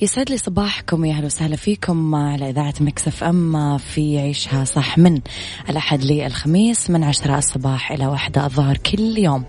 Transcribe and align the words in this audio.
يسعد 0.00 0.30
لي 0.30 0.38
صباحكم 0.38 1.04
يا 1.04 1.14
أهلا 1.14 1.26
وسهلا 1.26 1.56
فيكم 1.56 2.14
على 2.14 2.50
إذاعة 2.50 2.74
Mix 2.80 3.24
FM 3.24 3.78
في 3.78 4.18
عيشها 4.18 4.64
صح 4.64 4.98
من 4.98 5.20
الأحد 5.70 6.04
للخميس 6.04 6.90
من 6.90 7.04
عشرة 7.04 7.38
الصباح 7.38 7.92
إلى 7.92 8.06
واحدة 8.06 8.44
الظهر 8.44 8.76
كل 8.76 9.18
يوم. 9.18 9.44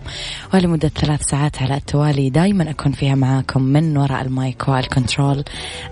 ولمدة 0.53 0.87
ثلاث 0.87 1.21
ساعات 1.21 1.61
على 1.61 1.75
التوالي 1.75 2.29
دائما 2.29 2.69
أكون 2.69 2.91
فيها 2.91 3.15
معاكم 3.15 3.61
من 3.61 3.97
وراء 3.97 4.21
المايك 4.21 4.67
والكنترول. 4.67 5.43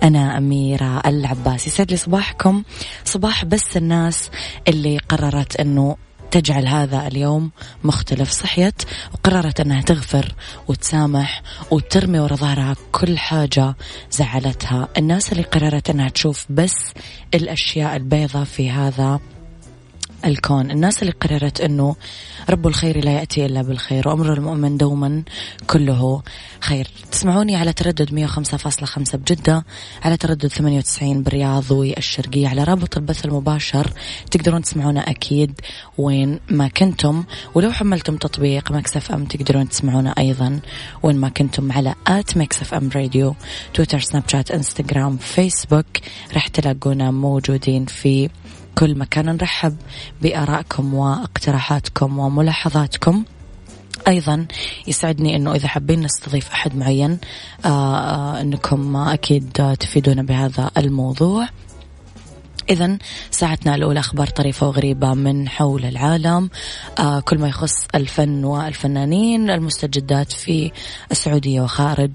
أنا 0.04 0.38
أميرة 0.38 1.02
العباس. 1.06 1.68
يسعد 1.68 1.92
لي 1.92 1.98
صباحكم. 1.98 2.64
صباح 3.06 3.46
بس 3.46 3.78
الناس 3.78 4.30
اللي 4.68 4.98
قررت 4.98 5.56
إنه 5.56 5.96
تجعل 6.32 6.68
هذا 6.68 7.08
اليوم 7.08 7.52
مختلف 7.84 8.32
صحيت 8.32 8.82
وقررت 9.14 9.60
أنها 9.60 9.82
تغفر 9.82 10.36
وتسامح 10.68 11.42
وترمي 11.72 12.20
ورا 12.20 12.36
ظهرها 12.36 12.76
كل 12.92 13.18
حاجة 13.18 13.76
زعلتها. 14.12 14.88
الناس 14.98 15.32
اللي 15.32 15.44
قررت 15.44 15.90
أنها 15.90 16.10
تشوف 16.10 16.46
بس 16.50 16.76
الأشياء 17.34 17.96
البيضة 17.96 18.44
في 18.44 18.72
هذا 18.72 19.20
الكون. 20.26 20.72
الناس 20.72 21.02
اللي 21.02 21.14
قررت 21.14 21.62
أنه 21.62 21.96
رب 22.50 22.68
الخير 22.68 23.06
لا 23.06 23.12
يأتي 23.12 23.46
إلا 23.46 23.62
بالخير 23.62 24.08
وأمر 24.08 24.34
المؤمن 24.34 24.78
دوما 24.78 25.24
كله 25.68 26.22
خير. 26.60 26.88
تسمعوني 27.12 27.56
على 27.56 27.74
تردد 27.74 28.14
105.5 28.14 29.18
بجدة 29.18 29.66
على 30.04 30.18
تردد 30.18 30.48
98 30.48 31.24
بالرياض 31.24 31.72
والشرقية 31.72 32.48
على 32.48 32.64
رابط 32.64 32.98
البث 32.98 33.26
المباشر 33.26 33.92
تقدرون 34.32 34.62
تسمعونا 34.62 35.10
أكيد 35.10 35.62
وين 35.98 36.40
ما 36.50 36.68
كنتم. 36.68 37.24
ولو 37.54 37.72
حملتم 37.72 38.18
تطبيق 38.18 38.72
Mix 38.72 39.12
FM 39.12 39.26
تقدرون 39.26 39.70
تسمعونا 39.70 40.14
أيضا 40.18 40.60
وين 41.04 41.16
ما 41.16 41.30
كنتم 41.30 41.72
على 41.72 41.96
at 42.08 42.38
Mix 42.38 42.74
FM 42.74 42.90
Radio 42.96 43.36
تويتر 43.74 44.00
سناب 44.00 44.24
شات 44.30 44.52
إنستغرام 44.52 45.18
فيسبوك. 45.18 45.86
راح 46.34 46.48
تلاقونا 46.48 47.12
موجودين 47.12 47.86
في 47.86 48.30
كل 48.76 48.98
مكان 48.98 49.26
نرحب 49.26 49.76
بآرائكم 50.22 50.94
واقتراحاتكم 50.94 52.20
وملاحظاتكم. 52.20 53.24
أيضا 54.08 54.46
يسعدني 54.88 55.36
إنه 55.36 55.56
إذا 55.56 55.68
حابين 55.68 56.02
نستضيف 56.02 56.52
أحد 56.52 56.76
معين 56.76 57.18
آآ 57.66 57.70
آآ 57.70 58.42
إنكم 58.42 58.96
أكيد 58.96 59.76
تفيدونا 59.80 60.24
بهذا 60.24 60.72
الموضوع. 60.78 61.48
إذا 62.70 62.98
ساعتنا 63.32 63.76
الأولى 63.76 64.00
أخبار 64.00 64.28
طريفة 64.28 64.68
وغريبة 64.68 65.14
من 65.14 65.50
حول 65.50 65.86
العالم. 65.86 66.50
آه 67.00 67.20
كل 67.20 67.38
ما 67.38 67.48
يخص 67.48 67.88
الفن 67.96 68.44
والفنانين 68.46 69.50
المستجدات 69.50 70.32
في 70.32 70.72
السعودية 71.12 71.62
وخارج 71.62 72.12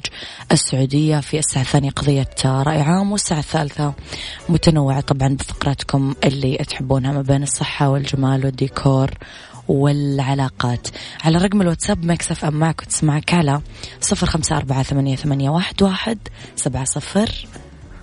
السعودية 0.52 1.20
في 1.20 1.38
الساعة 1.38 1.62
الثانية 1.62 1.90
قضية 1.90 2.28
رأي 2.44 2.80
عام 2.80 3.12
والساعة 3.12 3.38
الثالثة 3.38 3.94
متنوعة 4.48 5.00
طبعا 5.00 5.28
بفقراتكم 5.28 6.14
اللي 6.24 6.56
تحبونها 6.56 7.12
ما 7.12 7.22
بين 7.22 7.42
الصحة 7.42 7.88
والجمال 7.88 8.44
والديكور 8.44 9.10
والعلاقات. 9.68 10.88
على 11.24 11.38
رقم 11.38 11.62
الواتساب 11.62 12.04
مكسف 12.04 12.44
أم 12.44 12.54
معك 12.54 12.82
وتسمعك 12.82 13.34
على 13.34 13.60
صفر 14.00 14.26
خمسة 14.26 14.56
أربعة 14.56 14.82
ثمانية, 14.82 15.50
واحد 15.50 16.18
سبعة 16.56 16.84
صفر 16.84 17.46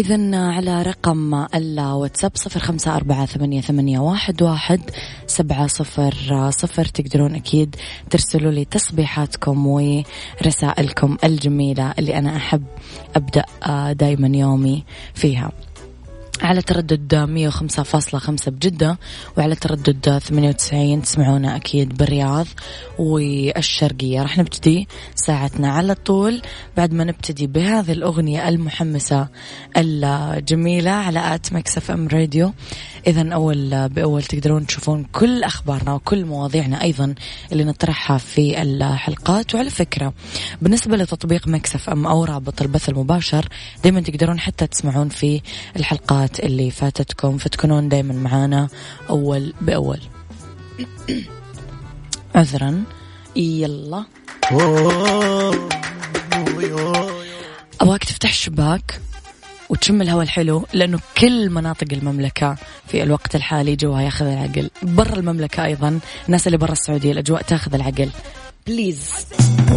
إذا 0.00 0.36
على 0.36 0.82
رقم 0.82 1.46
الواتساب 1.54 2.30
صفر 2.34 2.60
خمسة 2.60 2.96
أربعة 2.96 3.26
ثمانية, 3.26 3.60
ثمانية 3.60 3.98
واحد, 3.98 4.42
واحد 4.42 4.80
سبعة 5.26 5.66
صفر 5.66 6.50
صفر. 6.50 6.84
تقدرون 6.84 7.34
أكيد 7.34 7.76
ترسلوا 8.10 8.52
لي 8.52 8.64
تصبيحاتكم 8.64 9.66
ورسائلكم 9.66 11.16
الجميلة 11.24 11.94
اللي 11.98 12.18
أنا 12.18 12.36
أحب 12.36 12.62
أبدأ 13.16 13.44
دايما 13.92 14.36
يومي 14.38 14.84
فيها. 15.14 15.52
على 16.42 16.62
تردد 16.62 17.14
105.5 17.50 18.48
بجدة 18.48 18.98
وعلى 19.38 19.54
تردد 19.54 20.18
98 20.18 21.02
تسمعونا 21.02 21.56
أكيد 21.56 21.96
بالرياض 21.96 22.46
والشرقية. 22.98 24.22
راح 24.22 24.38
نبتدي 24.38 24.88
ساعتنا 25.14 25.72
على 25.72 25.94
طول 25.94 26.42
بعد 26.76 26.92
ما 26.92 27.04
نبتدي 27.04 27.46
بهذه 27.46 27.92
الأغنية 27.92 28.48
المحمسة 28.48 29.28
الجميلة 29.76 30.90
على 30.90 31.34
at 31.34 31.52
Mix 31.52 31.90
FM 31.90 32.08
Radio 32.08 32.52
إذا 33.06 33.32
أول 33.34 33.88
بأول 33.88 34.22
تقدرون 34.22 34.66
تشوفون 34.66 35.04
كل 35.12 35.44
أخبارنا 35.44 35.94
وكل 35.94 36.24
مواضيعنا 36.24 36.82
أيضا 36.82 37.14
اللي 37.52 37.64
نطرحها 37.64 38.18
في 38.18 38.62
الحلقات. 38.62 39.54
وعلى 39.54 39.70
فكرة 39.70 40.12
بالنسبة 40.62 40.96
لتطبيق 40.96 41.48
Mix 41.48 41.90
FM 41.90 42.06
أو 42.06 42.24
رابط 42.24 42.62
البث 42.62 42.88
المباشر 42.88 43.48
دايما 43.82 44.00
تقدرون 44.00 44.40
حتى 44.40 44.66
تسمعون 44.66 45.08
في 45.08 45.40
الحلقات 45.76 46.29
اللي 46.38 46.70
فاتتكم 46.70 47.38
فتكونون 47.38 47.88
دايما 47.88 48.14
معانا 48.14 48.68
أول 49.10 49.52
بأول. 49.60 50.00
عذرا. 52.34 52.84
يلا. 53.36 54.04
أبغاك 57.80 58.04
تفتح 58.04 58.28
الشباك 58.28 59.00
وتشم 59.68 60.02
الهواء 60.02 60.22
الحلو 60.22 60.66
لأنه 60.72 61.00
كل 61.18 61.50
مناطق 61.50 61.86
المملكة 61.92 62.56
في 62.86 63.02
الوقت 63.02 63.36
الحالي 63.36 63.76
جوها 63.76 64.02
ياخذ 64.02 64.26
العقل. 64.26 64.70
برا 64.82 65.14
المملكة 65.14 65.64
أيضا 65.64 66.00
الناس 66.26 66.46
اللي 66.46 66.58
برا 66.58 66.72
السعودية 66.72 67.12
الأجواء 67.12 67.42
تاخذ 67.42 67.74
العقل. 67.74 68.10
please 68.70 68.98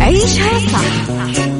عيشها 0.01 0.59
صح 0.59 1.09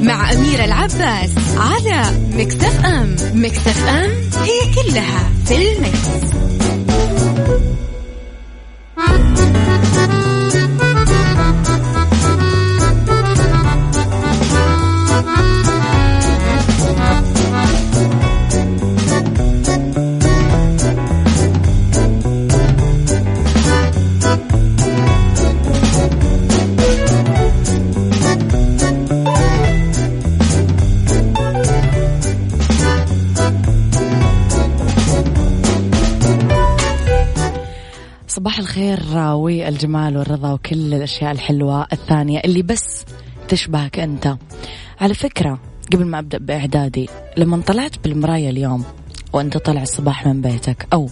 مع 0.02 0.32
أميرة 0.32 0.64
العباس 0.64 1.30
على 1.56 2.10
Mix 2.36 2.84
FM 2.84 3.16
Mix 3.34 3.84
FM 3.88 4.10
هي 4.42 4.74
كلها 4.74 5.30
في 5.46 5.72
ال 5.72 5.84
mix. 5.84 6.34
صباح 38.44 38.58
الخير 38.58 39.16
والجمال 39.16 40.16
والرضا 40.16 40.52
وكل 40.52 40.94
الأشياء 40.94 41.32
الحلوة 41.32 41.86
الثانية 41.92 42.40
اللي 42.44 42.62
بس 42.62 43.04
تشبهك 43.48 43.98
أنت 43.98 44.36
على 45.00 45.14
فكرة 45.14 45.60
قبل 45.92 46.04
ما 46.04 46.18
أبدأ 46.18 46.38
بإعدادي 46.38 47.08
لما 47.36 47.60
طلعت 47.60 47.98
بالمراية 48.04 48.50
اليوم 48.50 48.84
وأنت 49.32 49.56
طلع 49.56 49.82
الصباح 49.82 50.26
من 50.26 50.40
بيتك 50.40 50.86
أو 50.92 51.10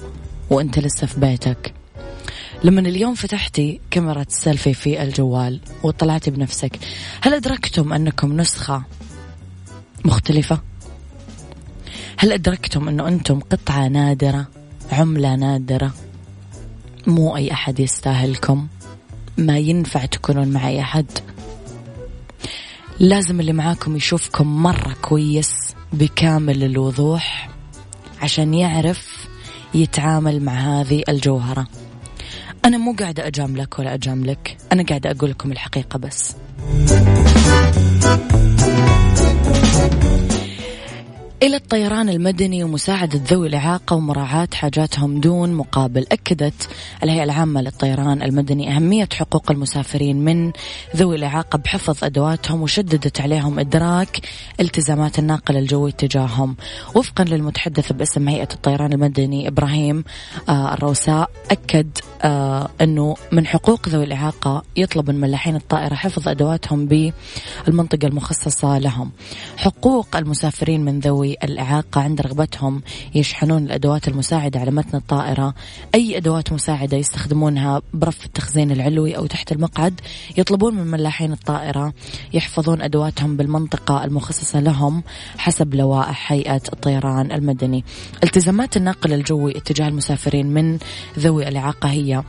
وأنت 0.50 0.78
لسه 0.78 1.06
في 1.06 1.20
بيتك 1.20 1.74
لما 2.64 2.80
اليوم 2.80 3.14
فتحتي 3.14 3.80
كاميرا 3.90 4.22
السيلفي 4.22 4.74
في 4.74 5.02
الجوال 5.02 5.60
وطلعتي 5.82 6.30
بنفسك 6.30 6.78
هل 7.22 7.34
أدركتم 7.34 7.92
أنكم 7.92 8.36
نسخة 8.36 8.82
مختلفة؟ 10.04 10.60
هل 12.18 12.32
أدركتم 12.32 12.88
أنه 12.88 13.08
أنتم 13.08 13.40
قطعة 13.40 13.88
نادرة 13.88 14.46
عملة 14.92 15.36
نادرة 15.36 15.92
مو 17.06 17.36
أي 17.36 17.52
أحد 17.52 17.80
يستاهلكم. 17.80 18.66
ما 19.38 19.58
ينفع 19.58 20.04
تكونون 20.04 20.48
مع 20.48 20.68
أي 20.68 20.80
أحد. 20.80 21.06
لازم 23.00 23.40
اللي 23.40 23.52
معاكم 23.52 23.96
يشوفكم 23.96 24.62
مرة 24.62 24.96
كويس 25.02 25.74
بكامل 25.92 26.64
الوضوح 26.64 27.48
عشان 28.22 28.54
يعرف 28.54 29.28
يتعامل 29.74 30.42
مع 30.42 30.80
هذه 30.80 31.02
الجوهرة. 31.08 31.66
أنا 32.64 32.78
مو 32.78 32.96
قاعدة 32.98 33.26
أجاملك 33.26 33.78
ولا 33.78 33.94
أجاملك. 33.94 34.56
أنا 34.72 34.82
قاعدة 34.82 35.10
أقول 35.10 35.30
لكم 35.30 35.52
الحقيقة 35.52 35.98
بس. 35.98 36.36
إلى 41.42 41.56
الطيران 41.56 42.08
المدني 42.08 42.64
ومساعدة 42.64 43.20
ذوي 43.28 43.48
الإعاقة 43.48 43.96
ومراعاة 43.96 44.48
حاجاتهم 44.54 45.20
دون 45.20 45.52
مقابل. 45.52 46.06
أكدت 46.12 46.68
الهيئة 47.02 47.24
العامة 47.24 47.60
للطيران 47.62 48.22
المدني 48.22 48.76
أهمية 48.76 49.08
حقوق 49.12 49.50
المسافرين 49.50 50.24
من 50.24 50.52
ذوي 50.96 51.16
الإعاقة 51.16 51.56
بحفظ 51.56 52.04
أدواتهم 52.04 52.62
وشددت 52.62 53.20
عليهم 53.20 53.58
إدراك 53.58 54.20
التزامات 54.60 55.18
الناقل 55.18 55.56
الجوي 55.56 55.92
تجاههم. 55.92 56.56
وفقا 56.94 57.24
للمتحدث 57.24 57.92
باسم 57.92 58.28
هيئة 58.28 58.48
الطيران 58.54 58.92
المدني 58.92 59.48
إبراهيم 59.48 60.04
آه 60.48 60.74
الروساء 60.74 61.30
أكد 61.50 61.98
آه 62.22 62.68
أنه 62.80 63.14
من 63.32 63.46
حقوق 63.46 63.88
ذوي 63.88 64.04
الإعاقة 64.04 64.62
يطلب 64.76 65.10
من 65.10 65.20
ملاحين 65.20 65.56
الطائرة 65.56 65.94
حفظ 65.94 66.28
أدواتهم 66.28 66.86
بالمنطقة 66.86 68.08
المخصصة 68.08 68.78
لهم. 68.78 69.12
حقوق 69.56 70.16
المسافرين 70.16 70.84
من 70.84 71.00
ذوي 71.00 71.31
الإعاقة 71.44 72.00
عند 72.00 72.20
رغبتهم 72.20 72.82
يشحنون 73.14 73.64
الأدوات 73.64 74.08
المساعدة 74.08 74.60
على 74.60 74.70
متن 74.70 74.98
الطائرة. 74.98 75.54
أي 75.94 76.16
أدوات 76.16 76.52
مساعدة 76.52 76.96
يستخدمونها 76.96 77.82
برف 77.94 78.24
التخزين 78.24 78.70
العلوي 78.70 79.16
أو 79.16 79.26
تحت 79.26 79.52
المقعد 79.52 80.00
يطلبون 80.36 80.74
من 80.74 80.86
ملاحين 80.86 81.32
الطائرة. 81.32 81.92
يحفظون 82.32 82.82
أدواتهم 82.82 83.36
بالمنطقة 83.36 84.04
المخصصة 84.04 84.60
لهم 84.60 85.02
حسب 85.38 85.74
لوائح 85.74 86.32
هيئة 86.32 86.62
الطيران 86.72 87.32
المدني. 87.32 87.84
التزامات 88.24 88.76
الناقل 88.76 89.12
الجوي 89.12 89.56
اتجاه 89.56 89.88
المسافرين 89.88 90.46
من 90.46 90.78
ذوي 91.18 91.48
الإعاقة 91.48 91.90
هي 91.90 92.22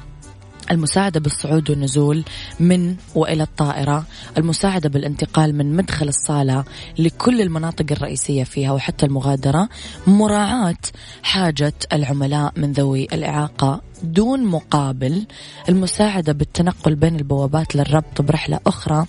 المساعدة 0.72 1.20
بالصعود 1.20 1.70
والنزول 1.70 2.24
من 2.60 2.96
وإلى 3.16 3.44
الطائرة 3.44 4.06
المساعدة 4.38 4.90
بالانتقال 4.90 5.56
من 5.56 5.76
مدخل 5.76 6.08
الصالة 6.08 6.64
لكل 7.00 7.42
المناطق 7.42 7.86
الرئيسية 7.92 8.44
فيها 8.44 8.72
وحتى 8.72 9.06
المغادرة 9.06 9.70
مراعاة 10.08 10.76
حاجة 11.24 11.74
العملاء 11.94 12.54
من 12.58 12.72
ذوي 12.72 13.08
الإعاقة 13.14 13.82
دون 14.04 14.46
مقابل 14.46 15.26
المساعدة 15.70 16.34
بالتنقل 16.34 16.96
بين 16.96 17.16
البوابات 17.16 17.76
للربط 17.76 18.22
برحلة 18.22 18.60
أخرى 18.68 19.06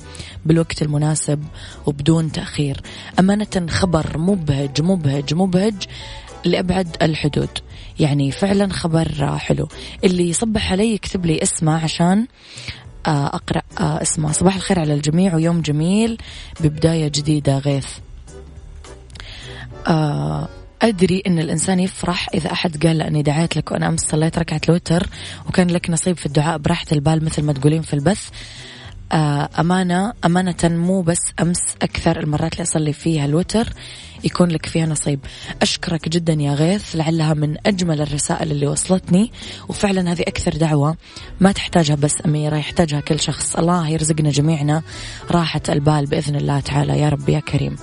بالوقت 0.47 0.83
المناسب 0.83 1.45
وبدون 1.87 2.33
تأخير. 2.33 2.81
أمانة 3.19 3.67
خبر 3.71 4.19
مبهج 4.19 4.83
مبهج 4.83 5.35
مبهج 5.35 5.75
لأبعد 6.45 6.97
الحدود. 7.03 7.49
يعني 8.01 8.31
فعلا 8.31 8.73
خبر 8.73 9.39
حلو. 9.39 9.69
اللي 10.05 10.29
يصبح 10.29 10.73
علي 10.73 10.95
يكتب 10.95 11.27
لي 11.27 11.43
اسمه 11.43 11.85
عشان 11.85 12.27
آه، 13.07 13.27
أقرأ 13.27 13.63
آه، 13.81 14.03
اسمه. 14.03 14.33
صباح 14.33 14.57
الخير 14.57 14.79
على 14.79 14.95
الجميع 14.95 15.35
ويوم 15.35 15.61
جميل 15.61 16.19
ببداية 16.61 17.09
جديدة 17.09 17.59
غيث. 17.59 17.87
آه، 19.87 20.49
أدري 20.83 21.23
أن 21.27 21.39
الإنسان 21.39 21.81
يفرح 21.81 22.29
إذا 22.35 22.53
أحد 22.53 22.87
قال 22.87 23.03
أني 23.03 23.23
دعيت 23.23 23.57
لك 23.57 23.71
وأنا 23.71 23.89
أمس 23.89 24.01
صليت 24.01 24.39
ركعة 24.39 24.61
الوتر 24.69 25.09
وكان 25.49 25.71
لك 25.71 25.91
نصيب 25.91 26.17
في 26.17 26.27
الدعاء 26.27 26.59
براحة 26.59 26.87
البال 26.93 27.25
مثل 27.25 27.43
ما 27.43 27.53
تقولين 27.53 27.83
في 27.83 27.95
البث. 27.95 28.29
أمانة 29.15 30.13
أمانة 30.25 30.55
مو 30.65 31.03
بس 31.03 31.21
أمس 31.41 31.61
أكثر 31.83 32.21
المرات 32.21 32.53
اللي 32.53 32.63
أصلي 32.63 32.93
فيها 32.93 33.25
الوتر 33.25 33.73
يكون 34.25 34.49
لك 34.49 34.67
فيها 34.67 34.87
نصيب. 34.87 35.21
أشكرك 35.63 36.09
جدا 36.09 36.33
يا 36.33 36.55
غيث 36.55 36.97
لعلها 36.97 37.35
من 37.35 37.57
أجمل 37.67 38.01
الرسائل 38.01 38.51
اللي 38.51 38.67
وصلتني 38.67 39.33
وفعلا 39.69 40.13
هذه 40.13 40.21
أكثر 40.21 40.57
دعوة 40.57 40.97
ما 41.41 41.53
تحتاجها 41.53 41.97
بس 41.97 42.15
أميرة 42.27 42.57
يحتاجها 42.57 43.01
كل 43.01 43.21
شخص. 43.21 43.57
الله 43.57 43.89
يرزقنا 43.89 44.31
جميعنا 44.31 44.83
راحة 45.31 45.63
البال 45.69 46.07
بإذن 46.07 46.37
الله 46.37 46.61
تعالى 46.61 46.99
يا 46.99 47.09
رب 47.09 47.29
يا 47.29 47.41
كريم. 47.41 47.77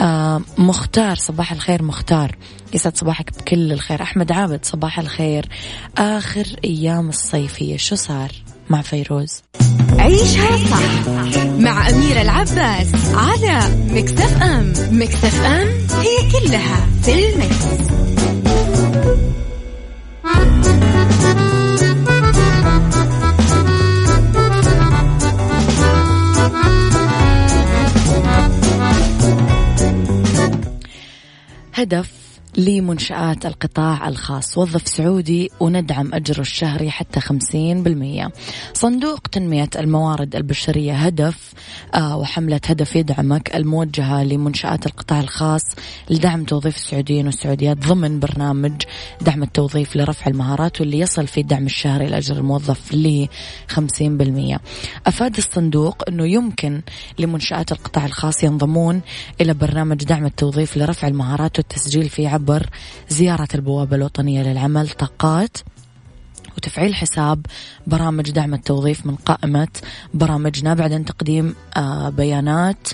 آه 0.00 0.42
مختار 0.58 1.16
صباح 1.16 1.52
الخير 1.52 1.82
مختار. 1.82 2.36
يسعد 2.74 2.96
صباحك 2.96 3.38
بكل 3.38 3.72
الخير. 3.72 4.02
أحمد 4.02 4.32
عابد 4.32 4.64
صباح 4.64 4.98
الخير. 4.98 5.48
آخر 5.98 6.46
أيام 6.64 7.08
الصيفية 7.08 7.76
شو 7.76 7.94
صار؟ 7.94 8.30
مع 8.70 8.82
فيروز 8.82 9.42
عيشها 9.98 10.56
صح 10.70 11.08
مع 11.58 11.88
أميرة 11.90 12.22
العباس 12.22 12.88
على 13.14 13.60
مكتف 13.90 14.42
أم 14.42 14.72
مكتف 14.90 15.44
أم 15.44 15.68
هي 16.00 16.30
كلها 16.32 16.86
في 17.02 17.14
المكس. 17.14 17.90
هدف 31.74 32.19
لمنشآت 32.58 33.46
القطاع 33.46 34.08
الخاص. 34.08 34.58
وظف 34.58 34.88
سعودي 34.88 35.50
وندعم 35.60 36.14
أجره 36.14 36.40
الشهري 36.40 36.90
حتى 36.90 37.20
50% 37.20 38.30
صندوق 38.74 39.18
تنمية 39.18 39.70
الموارد 39.76 40.36
البشرية 40.36 40.92
هدف 40.92 41.52
آه 41.94 42.16
وحملة 42.16 42.60
هدف 42.66 42.96
يدعمك 42.96 43.56
الموجهة 43.56 44.22
لمنشآت 44.24 44.86
القطاع 44.86 45.20
الخاص 45.20 45.62
لدعم 46.10 46.44
توظيف 46.44 46.76
السعوديين 46.76 47.26
والسعوديات 47.26 47.76
ضمن 47.76 48.20
برنامج 48.20 48.82
دعم 49.20 49.42
التوظيف 49.42 49.96
لرفع 49.96 50.26
المهارات 50.26 50.80
واللي 50.80 50.98
يصل 50.98 51.26
في 51.26 51.40
الدعم 51.40 51.66
الشهري 51.66 52.06
لأجر 52.06 52.36
الموظف 52.36 52.94
ل 52.94 53.26
50% 53.72 54.58
أفاد 55.06 55.36
الصندوق 55.36 56.02
أنه 56.08 56.26
يمكن 56.26 56.82
لمنشآت 57.18 57.72
القطاع 57.72 58.06
الخاص 58.06 58.44
ينضمون 58.44 59.00
إلى 59.40 59.54
برنامج 59.54 60.04
دعم 60.04 60.26
التوظيف 60.26 60.76
لرفع 60.76 61.08
المهارات 61.08 61.58
والتسجيل 61.58 62.08
في 62.08 62.28
عبر 62.40 62.66
زيارة 63.08 63.48
البوابة 63.54 63.96
الوطنية 63.96 64.42
للعمل 64.42 64.88
طاقات 64.88 65.56
وتفعيل 66.56 66.94
حساب 66.94 67.46
برامج 67.86 68.30
دعم 68.30 68.54
التوظيف 68.54 69.06
من 69.06 69.16
قائمة 69.16 69.68
برامجنا 70.14 70.74
بعد 70.74 71.04
تقديم 71.04 71.54
آه، 71.76 72.08
بيانات 72.08 72.88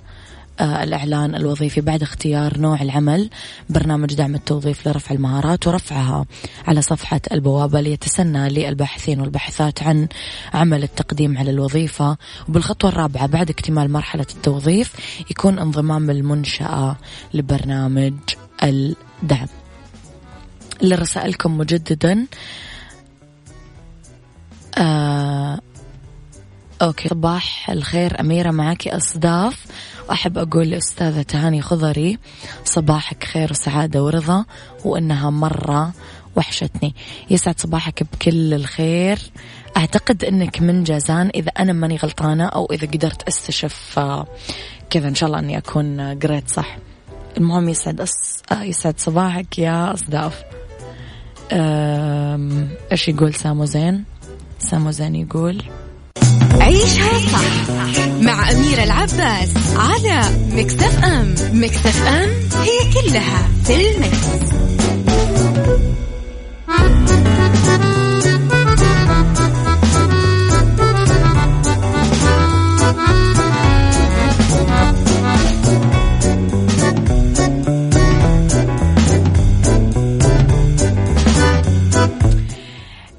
آه، 0.61 0.83
الإعلان 0.83 1.35
الوظيفي 1.35 1.81
بعد 1.81 2.03
اختيار 2.03 2.59
نوع 2.59 2.83
العمل 2.83 3.31
برنامج 3.71 4.15
دعم 4.15 4.35
التوظيف 4.35 4.89
لرفع 4.89 5.15
المهارات 5.15 5.67
ورفعها 5.67 6.27
على 6.67 6.83
صفحة 6.83 7.21
البوابة 7.33 7.81
ليتسنى 7.81 8.49
للباحثين 8.49 9.21
والباحثات 9.21 9.83
عن 9.83 10.09
عمل 10.55 10.83
التقديم 10.83 11.39
على 11.39 11.51
الوظيفة. 11.51 12.17
وبالخطوة 12.49 12.91
الرابعة 12.91 13.27
بعد 13.27 13.51
اكتمال 13.51 13.91
مرحلة 13.91 14.27
التوظيف 14.37 14.93
يكون 15.31 15.59
انضمام 15.59 16.11
المنشأة 16.11 16.97
لبرنامج 17.35 18.15
الدعم. 18.63 19.49
لرسائلكم 20.83 21.59
مجددا. 21.59 22.27
آه 24.79 25.61
أوكي. 26.83 27.09
صباح 27.09 27.71
الخير 27.71 28.21
أميرة 28.21 28.51
معك 28.51 28.89
أصداف. 28.89 29.67
وأحب 30.09 30.39
أقول 30.39 30.71
لأستاذة 30.71 31.23
تهاني 31.23 31.63
خضري 31.63 32.19
صباحك 32.65 33.25
خير 33.25 33.51
وسعادة 33.51 34.05
ورضا 34.05 34.45
وإنها 34.85 35.31
مرة 35.31 35.93
وحشتني. 36.37 36.95
يسعد 37.31 37.61
صباحك 37.61 38.03
بكل 38.03 38.55
الخير. 38.55 39.19
أعتقد 39.77 40.25
أنك 40.25 40.63
من 40.63 40.85
جازان 40.85 41.31
إذا 41.35 41.51
أنا 41.51 41.73
ماني 41.73 41.97
غلطانة 41.97 42.47
أو 42.47 42.69
إذا 42.73 42.87
قدرت 42.87 43.23
أستشف 43.29 43.99
آه، 43.99 44.27
كذا 44.91 45.09
إن 45.09 45.15
شاء 45.15 45.27
الله 45.27 45.39
أني 45.39 45.59
أكون 45.59 46.19
قريت 46.19 46.49
صح. 46.51 46.77
المهم 47.37 47.69
يسعد 47.69 48.01
أص... 48.01 48.43
آه، 48.53 48.63
يسعد 48.63 49.01
صباحك 49.01 49.59
يا 49.59 49.95
أصداف 49.95 50.43
إيش 52.93 53.09
يقول 53.09 53.35
سامو 53.35 53.65
زين؟ 53.65 54.05
سامو 54.59 54.91
زين 54.91 55.15
يقول 55.15 55.63
عيشها 56.61 57.19
صح 57.19 57.71
مع 58.21 58.51
أميرة 58.51 58.83
العباس 58.83 59.55
على 59.77 60.21
مكتف 60.53 61.05
أم 61.05 61.35
مكتف 61.53 62.07
أم 62.07 62.31
هي 62.63 62.93
كلها 62.93 63.49
في 63.65 63.75
المكس. 63.75 64.57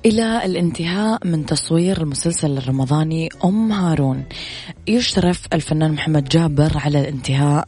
إلى 0.08 0.46
الانتهاء 0.46 1.28
من 1.28 1.46
تصوير 1.46 2.02
المسلسل 2.02 2.58
الرمضاني 2.58 3.30
أم 3.46 3.72
هارون. 3.72 4.24
يشرف 4.88 5.48
الفنان 5.54 5.92
محمد 5.92 6.30
جابر 6.30 6.72
على 6.76 7.00
الانتهاء 7.00 7.66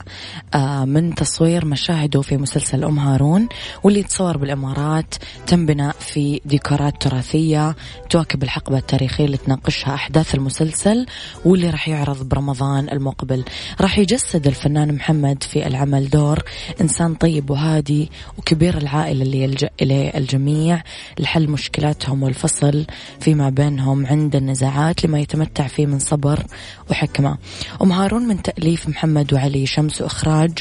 آه، 0.54 0.86
من 0.86 1.16
تصوير 1.16 1.66
مشاهده 1.66 2.22
في 2.22 2.38
مسلسل 2.38 2.84
أم 2.84 3.00
هارون 3.00 3.48
واللي 3.84 4.04
تصور 4.04 4.38
بالإمارات 4.38 5.16
تم 5.48 5.66
بناء 5.66 5.96
في 6.00 6.42
ديكورات 6.46 7.02
تراثية 7.02 7.76
تواكب 8.10 8.44
الحقبة 8.44 8.78
التاريخية 8.78 9.26
اللي 9.26 9.38
تناقشها 9.38 9.94
أحداث 9.94 10.36
المسلسل 10.36 11.06
واللي 11.46 11.70
راح 11.70 11.90
يعرض 11.90 12.30
برمضان 12.30 12.90
المقبل. 12.90 13.44
راح 13.82 14.00
يجسد 14.00 14.48
الفنان 14.48 14.96
محمد 14.96 15.44
في 15.44 15.68
العمل 15.68 16.10
دور 16.10 16.44
إنسان 16.82 17.16
طيب 17.16 17.50
وهادي 17.50 18.12
وكبير 18.38 18.78
العائلة 18.78 19.24
اللي 19.24 19.44
يلجأ 19.44 19.70
إليه 19.82 20.10
الجميع 20.18 20.84
لحل 21.20 21.50
مشكلاتهم 21.50 22.29
والفصل 22.30 22.86
فيما 23.20 23.50
بينهم 23.50 24.06
عند 24.06 24.36
النزاعات 24.36 25.06
لما 25.06 25.20
يتمتع 25.20 25.68
فيه 25.68 25.86
من 25.86 26.00
صبر 26.00 26.44
وحكمة. 26.92 27.38
أم 27.82 27.92
هارون 27.92 28.28
من 28.28 28.42
تأليف 28.42 28.90
محمد 28.90 29.34
وعلي 29.34 29.66
شمس 29.66 30.02
وإخراج 30.02 30.52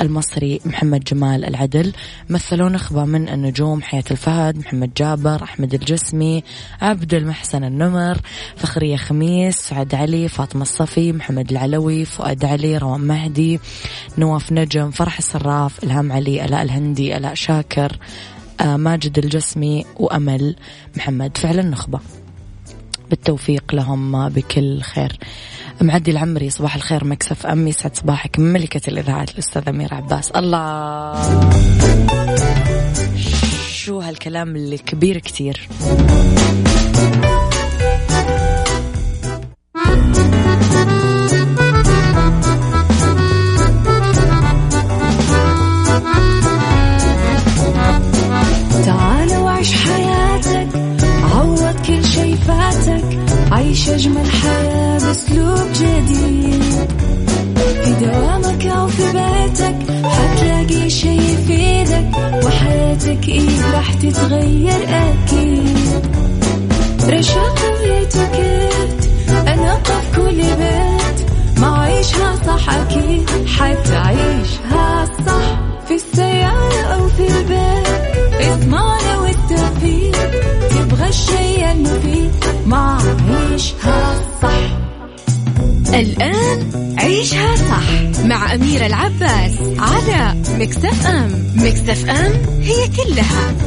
المصري 0.00 0.60
محمد 0.64 1.04
جمال 1.04 1.44
العدل. 1.44 1.92
مثلوا 2.30 2.68
نخبة 2.68 3.04
من 3.04 3.28
النجوم 3.28 3.82
حياة 3.82 4.04
الفهد 4.10 4.58
محمد 4.58 4.94
جابر 4.94 5.42
أحمد 5.42 5.74
الجسمي 5.74 6.42
عبد 6.82 7.14
المحسن 7.14 7.64
النمر 7.64 8.18
فخرية 8.56 8.96
خميس 8.96 9.56
سعد 9.56 9.94
علي 9.94 10.28
فاطمة 10.28 10.62
الصفي 10.62 11.12
محمد 11.12 11.50
العلوي 11.50 12.04
فؤاد 12.04 12.44
علي 12.44 12.78
روان 12.78 13.00
مهدي 13.00 13.60
نواف 14.18 14.52
نجم 14.52 14.90
فرح 14.90 15.18
الصراف 15.18 15.84
إلهام 15.84 16.12
علي 16.12 16.44
ألاء 16.44 16.62
الهندي 16.62 17.16
ألاء 17.16 17.34
شاكر 17.34 17.98
ماجد 18.60 19.18
الجسمي 19.18 19.84
وأمل 19.96 20.56
محمد. 20.96 21.36
فعلا 21.36 21.62
نخبة. 21.62 22.00
بالتوفيق 23.10 23.74
لهم 23.74 24.28
بكل 24.28 24.80
خير. 24.80 25.18
معدي 25.80 26.10
العمري 26.10 26.50
صباح 26.50 26.76
الخير 26.76 27.04
مكسف 27.04 27.46
أمي 27.46 27.72
سعد 27.72 27.96
صباحك 27.96 28.38
ملكة 28.38 28.90
الإذاعات 28.90 29.30
الأستاذة 29.30 29.70
أميرة 29.70 29.94
عباس. 29.94 30.30
الله! 30.30 31.50
شو 33.68 34.00
هالكلام 34.00 34.56
اللي 34.56 34.78
كبير 34.78 35.18
كتير. 35.18 35.68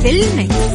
في 0.01 0.10
المكس. 0.10 0.68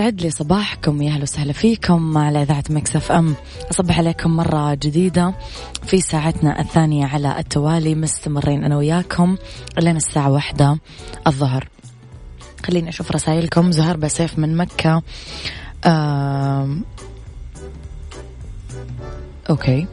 يسعد 0.00 0.20
لي 0.20 0.30
صباحكم 0.30 1.02
يا 1.02 1.10
أهلا 1.10 1.22
وسهلا 1.22 1.52
فيكم 1.52 2.18
على 2.18 2.42
إذاعة 2.42 2.64
Mix 2.70 3.12
FM. 3.12 3.34
أصبح 3.70 3.98
عليكم 3.98 4.36
مرة 4.36 4.74
جديدة 4.74 5.34
في 5.82 6.00
ساعتنا 6.00 6.60
الثانية 6.60 7.06
على 7.06 7.38
التوالي 7.38 7.94
مستمرين 7.94 8.64
أنا 8.64 8.76
وياكم 8.76 9.36
لين 9.78 9.96
الساعة 9.96 10.30
واحدة 10.30 10.78
الظهر. 11.26 11.68
خليني 12.66 12.88
أشوف 12.88 13.12
رسائلكم. 13.12 13.72
زهر 13.72 13.96
بسيف 13.96 14.38
من 14.38 14.56
مكة. 14.56 15.02
آم... 15.84 16.84
أوكي. 19.50 19.86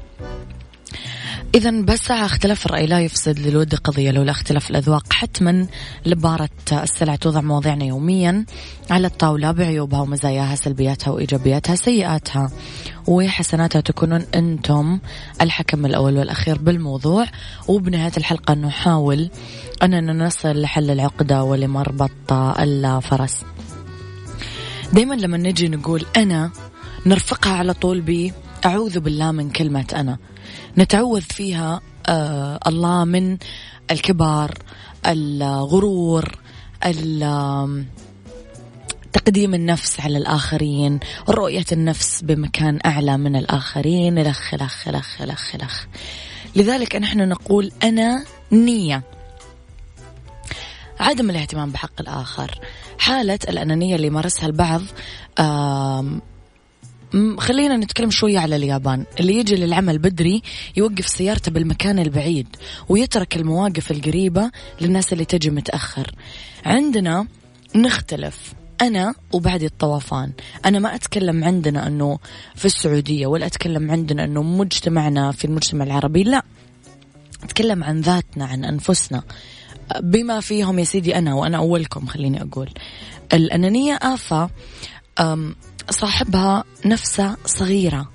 إذا 1.55 1.71
بس 1.71 2.11
اختلاف 2.11 2.65
الرأي 2.65 2.85
لا 2.85 3.01
يفسد 3.01 3.39
للود 3.39 3.75
قضية 3.75 4.11
لولا 4.11 4.31
اختلاف 4.31 4.69
الأذواق. 4.69 5.13
حتما 5.13 5.67
لبارة 6.05 6.49
السلع 6.71 7.15
توضع 7.15 7.41
مواضيعنا 7.41 7.85
يوميا 7.85 8.45
على 8.89 9.07
الطاولة 9.07 9.51
بعيوبها 9.51 10.01
ومزاياها 10.01 10.55
سلبياتها 10.55 11.11
وإيجابياتها 11.11 11.75
سيئاتها 11.75 12.51
وحسناتها. 13.07 13.81
تكونون 13.81 14.25
أنتم 14.35 14.99
الحكم 15.41 15.85
الأول 15.85 16.17
والأخير 16.17 16.57
بالموضوع. 16.57 17.25
وبنهاية 17.67 18.11
الحلقة 18.17 18.53
نحاول 18.53 19.29
أننا 19.83 20.13
نصل 20.25 20.61
لحل 20.61 20.91
العقدة 20.91 21.43
ولمربط 21.43 22.33
الفرس. 22.33 23.45
دايما 24.93 25.15
لما 25.15 25.37
نجي 25.37 25.67
نقول 25.69 26.05
أنا 26.17 26.51
نرفقها 27.05 27.53
على 27.53 27.73
طول 27.73 28.01
ب 28.01 28.31
أعوذ 28.65 28.99
بالله 28.99 29.31
من 29.31 29.49
كلمة 29.49 29.85
أنا. 29.95 30.17
نتعوذ 30.77 31.21
فيها 31.21 31.81
آه 32.07 32.59
الله 32.67 33.05
من 33.05 33.37
الكبر 33.91 34.57
الغرور 35.07 36.39
تقديم 39.13 39.53
النفس 39.53 39.99
على 39.99 40.17
الآخرين 40.17 40.99
رؤية 41.29 41.65
النفس 41.71 42.21
بمكان 42.21 42.79
أعلى 42.85 43.17
من 43.17 43.35
الآخرين 43.35 44.23
لخ 44.23 44.53
لخ 44.53 44.87
لخ 44.87 45.21
لخ 45.21 45.55
لخ 45.55 45.85
لذلك 46.55 46.95
نحن 46.95 47.29
نقول 47.29 47.71
أنا 47.83 48.25
نية. 48.51 49.03
عدم 50.99 51.29
الاهتمام 51.29 51.71
بحق 51.71 52.01
الآخر. 52.01 52.59
حالة 52.99 53.39
الأنانية 53.49 53.95
اللي 53.95 54.09
مارسها 54.09 54.45
البعض 54.45 54.81
خلينا 57.37 57.77
نتكلم 57.77 58.09
شوية 58.09 58.39
على 58.39 58.55
اليابان. 58.55 59.05
اللي 59.19 59.35
يجي 59.35 59.55
للعمل 59.55 59.97
بدري 59.97 60.41
يوقف 60.77 61.07
سيارته 61.07 61.51
بالمكان 61.51 61.99
البعيد 61.99 62.47
ويترك 62.89 63.35
المواقف 63.37 63.91
القريبة 63.91 64.51
للناس 64.81 65.13
اللي 65.13 65.25
تجي 65.25 65.49
متأخر. 65.49 66.11
عندنا 66.65 67.27
نختلف 67.75 68.53
أنا 68.81 69.13
وبعد 69.33 69.63
الطوفان. 69.63 70.31
أنا 70.65 70.79
ما 70.79 70.95
أتكلم 70.95 71.43
عندنا 71.43 71.87
أنه 71.87 72.19
في 72.55 72.65
السعودية 72.65 73.27
ولا 73.27 73.45
أتكلم 73.45 73.91
عندنا 73.91 74.23
أنه 74.23 74.43
مجتمعنا 74.43 75.31
في 75.31 75.45
المجتمع 75.45 75.85
العربي 75.85 76.23
لا. 76.23 76.43
أتكلم 77.43 77.83
عن 77.83 78.01
ذاتنا 78.01 78.45
عن 78.45 78.65
أنفسنا. 78.65 79.23
بما 80.01 80.39
فيهم 80.39 80.79
يا 80.79 80.83
سيدي 80.83 81.17
أنا 81.17 81.33
وأنا 81.33 81.57
أولكم 81.57 82.05
خليني 82.05 82.41
أقول. 82.41 82.69
الأنانية 83.33 83.99
آفة 84.01 84.49
صاحبها 85.89 86.63
نفسه 86.85 87.37
صغيرة. 87.45 88.09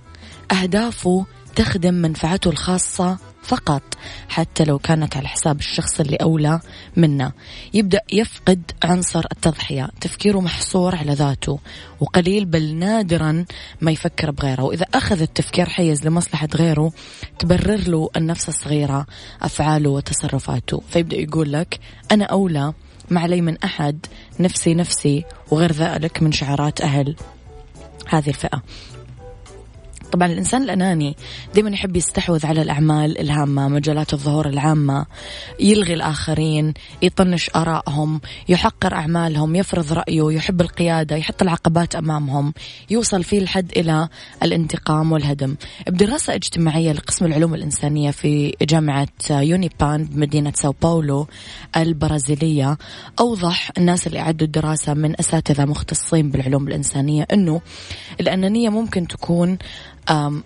أهدافه 0.52 1.26
تخدم 1.57 1.95
منفعته 1.95 2.50
الخاصة 2.50 3.19
فقط 3.43 3.83
حتى 4.29 4.64
لو 4.64 4.79
كانت 4.79 5.17
على 5.17 5.29
حساب 5.29 5.59
الشخص 5.59 6.00
اللي 6.00 6.17
أولى 6.17 6.61
منا 6.97 7.33
يبدأ 7.75 8.00
يفقد 8.12 8.71
عنصر 8.85 9.25
التضحية. 9.33 9.88
تفكيره 10.00 10.41
محصور 10.41 10.97
على 10.97 11.12
ذاته 11.12 11.59
وقليل 12.00 12.45
بل 12.45 12.75
نادرا 12.75 13.45
ما 13.81 13.91
يفكر 13.91 14.31
بغيره. 14.31 14.62
وإذا 14.62 14.87
أخذ 14.95 15.21
التفكير 15.21 15.69
حيز 15.69 16.07
لمصلحة 16.07 16.49
غيره 16.55 16.93
تبرر 17.38 17.88
له 17.88 18.11
النفس 18.17 18.49
الصغيرة 18.49 19.07
أفعاله 19.43 19.91
وتصرفاته. 19.91 20.83
فيبدأ 20.91 21.17
يقول 21.17 21.52
لك 21.52 21.81
أنا 22.12 22.25
أولى 22.25 22.73
ما 23.11 23.21
علي 23.21 23.41
من 23.41 23.57
أحد 23.64 24.07
نفسي 24.41 24.75
نفسي 24.75 25.25
وغير 25.50 25.73
ذلك 25.73 26.23
من 26.23 26.33
شعارات 26.33 26.81
أهل. 26.81 27.17
هذه 28.09 28.28
الفئة. 28.28 28.62
طبعا 30.12 30.33
الإنسان 30.33 30.62
الأناني 30.62 31.16
دائما 31.54 31.71
يحب 31.71 31.97
يستحوذ 31.97 32.47
على 32.47 32.62
الأعمال 32.62 33.19
الهامة 33.21 33.69
مجالات 33.69 34.12
الظهور 34.12 34.49
العامة 34.49 35.07
يلغي 35.61 35.95
الآخرين 35.95 36.75
يطنش 37.02 37.50
آرائهم 37.57 38.21
يحقر 38.49 38.95
أعمالهم 38.95 39.54
يفرض 39.57 39.92
رأيه 39.92 40.33
يحب 40.37 40.61
القيادة 40.61 41.16
يحط 41.16 41.42
العقبات 41.42 41.95
أمامهم 41.95 42.54
يوصل 42.90 43.25
فيه 43.25 43.38
الحد 43.38 43.73
إلى 43.76 44.09
الانتقام 44.42 45.12
والهدم. 45.12 45.57
بدراسة 45.88 46.35
اجتماعية 46.35 46.92
لقسم 46.92 47.25
العلوم 47.25 47.54
الإنسانية 47.54 48.11
في 48.11 48.57
جامعة 48.62 49.09
يونيبان 49.31 50.04
بمدينة 50.04 50.52
ساو 50.54 50.75
باولو 50.83 51.26
البرازيلية 51.76 52.78
أوضح 53.21 53.71
الناس 53.78 54.07
اللي 54.07 54.19
أعدوا 54.21 54.47
الدراسة 54.47 54.95
من 54.95 55.21
أساتذة 55.21 55.64
مختصين 55.64 56.31
بالعلوم 56.31 56.69
الإنسانية 56.69 57.26
أنه 57.33 57.61
الأنانية 58.21 58.69
ممكن 58.69 59.09
تكون 59.09 59.59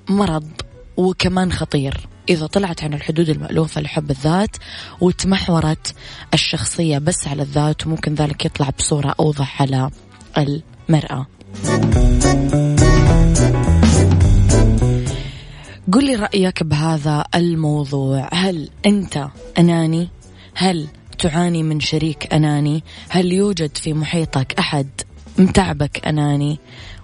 مرض 0.09 0.51
وكمان 0.97 1.53
خطير 1.53 2.09
إذا 2.29 2.47
طلعت 2.47 2.85
عن 2.85 2.95
الحدود 2.95 3.29
المألوفة 3.29 3.81
لحب 3.81 4.11
الذات 4.11 4.57
وتمحورت 5.01 5.95
الشخصية 6.35 6.99
بس 6.99 7.29
على 7.29 7.43
الذات 7.43 7.87
وممكن 7.87 8.15
ذلك 8.15 8.45
يطلع 8.45 8.71
بصورة 8.71 9.15
أوضح 9.21 9.63
على 9.63 9.91
المرأة 10.39 11.27
قل 15.93 16.05
لي 16.07 16.15
رأيك 16.15 16.63
بهذا 16.63 17.25
الموضوع 17.35 18.29
هل 18.33 18.71
أنت 18.87 19.29
أناني؟ 19.59 20.09
هل 20.55 20.87
تعاني 21.19 21.63
من 21.63 21.81
شريك 21.81 22.35
أناني؟ 22.35 22.85
هل 23.09 23.33
يوجد 23.33 23.77
في 23.77 23.93
محيطك 23.93 24.59
أحد 24.59 24.89
متعبك 25.39 26.07
أناني؟ 26.07 26.59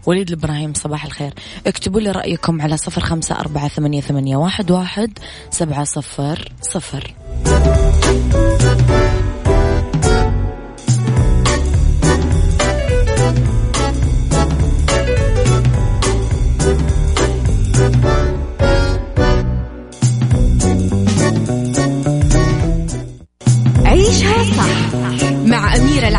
وليد 0.06 0.28
الإبراهيم 0.30 0.74
صباح 0.74 1.04
الخير 1.04 1.32
اكتبوا 1.66 2.00
لي 2.00 2.10
رأيكم 2.10 2.62
على 2.62 2.76
صفر 2.76 3.00
خمسة 3.00 3.40
أربعة 3.40 3.68
ثمانية, 3.68 4.00
ثمانية 4.00 4.36
واحد, 4.36 4.70
واحد 4.70 5.18
سبعة 5.50 5.84
صفر 5.84 6.52
صفر 6.60 7.14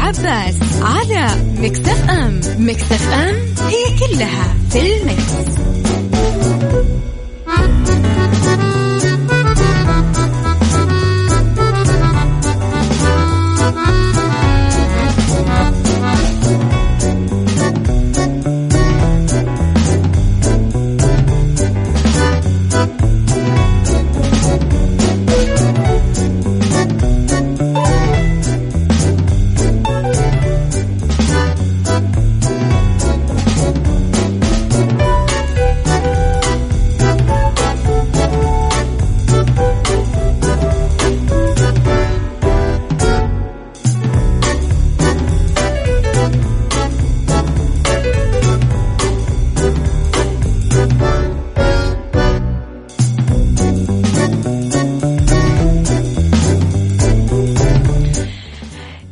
العباس 0.04 0.56
على 0.82 1.28
مكتف 1.58 2.10
أم 2.10 2.42
مكتف 2.58 3.13
أم 3.13 3.36
هي 3.68 4.00
كلها 4.00 4.56
في 4.70 4.98
المكس. 4.98 5.34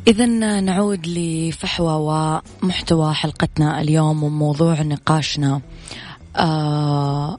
إذا 0.06 0.26
نعود 0.60 1.06
لفحوى 1.06 1.94
ومحتوى 2.62 3.14
حلقتنا 3.14 3.80
اليوم 3.80 4.22
وموضوع 4.22 4.82
نقاشنا. 4.82 5.60
آه 6.36 7.38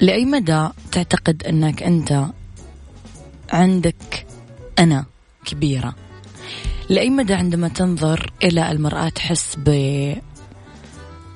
لأي 0.00 0.24
مدى 0.24 0.68
تعتقد 0.92 1.42
أنك 1.44 1.82
أنت 1.82 2.26
عندك 3.52 4.26
أنا 4.78 5.04
كبيرة؟ 5.44 5.94
لأي 6.88 7.10
مدى 7.10 7.34
عندما 7.34 7.68
تنظر 7.68 8.32
إلى 8.42 8.70
المرآة 8.70 9.08
تحس 9.08 9.56
ب 9.56 9.68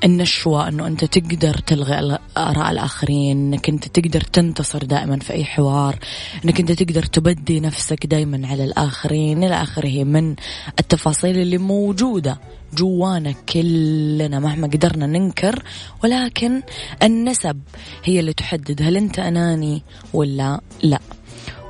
النشوة 0.05 0.69
أنه 0.69 0.87
أنت 0.87 1.05
تقدر 1.05 1.55
تلغي 1.55 2.19
آراء 2.37 2.71
الآخرين 2.71 3.39
أنك 3.39 3.69
أنت 3.69 3.89
تقدر 3.89 4.21
تنتصر 4.21 4.85
دائما 4.85 5.19
في 5.19 5.33
أي 5.33 5.45
حوار 5.45 5.99
أنك 6.45 6.61
أنت 6.61 6.73
تقدر 6.73 7.03
تبدي 7.03 7.61
نفسك 7.61 8.07
دائما 8.07 8.47
على 8.47 8.65
الآخرين. 8.65 9.45
إلى 9.45 9.63
آخره 9.63 10.05
من 10.05 10.37
التفاصيل 10.79 11.39
اللي 11.39 11.59
موجودة 11.59 12.41
جوانا 12.75 13.33
كلنا 13.33 14.39
مهما 14.39 14.67
قدرنا 14.67 15.07
ننكر 15.07 15.63
ولكن 16.05 16.63
النسب 17.03 17.61
هي 18.05 18.21
اللي 18.21 18.33
تحدد 18.33 18.83
هل 18.83 18.97
أنت 18.97 19.19
أناني 19.19 19.83
ولا 20.13 20.61
لا. 20.83 20.99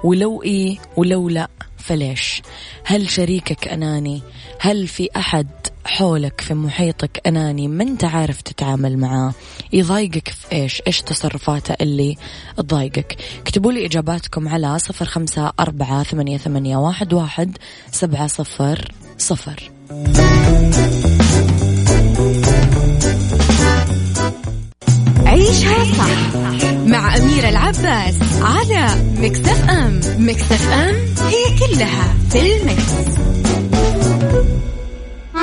ولو 0.05 0.43
إيه 0.43 0.79
ولو 0.97 1.29
لا 1.29 1.49
فليش؟ 1.77 2.43
هل 2.85 3.11
شريكك 3.11 3.69
أناني؟ 3.69 4.23
هل 4.61 4.87
في 4.89 5.09
أحد 5.17 5.49
حولك 5.89 6.41
في 6.41 6.55
محيطك 6.55 7.21
أناني 7.27 7.69
ما 7.69 7.83
أنت 7.83 8.05
عارف 8.05 8.43
تتعامل 8.43 8.99
معاه. 8.99 9.33
يضايقك 9.73 10.29
في 10.29 10.53
إيش؟ 10.53 10.83
إيش 10.87 11.03
تصرفاته 11.03 11.75
اللي 11.81 12.17
تضايقك؟ 12.57 13.17
اكتبوا 13.41 13.73
لي 13.73 13.87
إجاباتكم 13.87 14.49
على 14.49 14.79
صفر 14.79 15.05
خمسة 15.05 15.53
أربعة 15.61 16.03
ثمانية, 16.03 16.39
ثمانية 16.39 16.77
واحد, 16.77 17.13
واحد 17.13 17.59
سبعة 17.91 18.27
صفر 18.27 18.93
صفر. 19.19 19.71
عيشها 25.27 25.85
صح 25.85 26.37
مع 26.87 27.17
أميرة 27.17 27.49
العباس 27.49 28.19
على 28.43 28.89
مكتف 29.19 29.71
أم. 29.71 30.01
مكتف 30.19 30.69
أم 30.69 30.95
هي 31.29 31.59
كلها 31.59 32.15
في 32.31 32.57
المكس. 32.57 33.19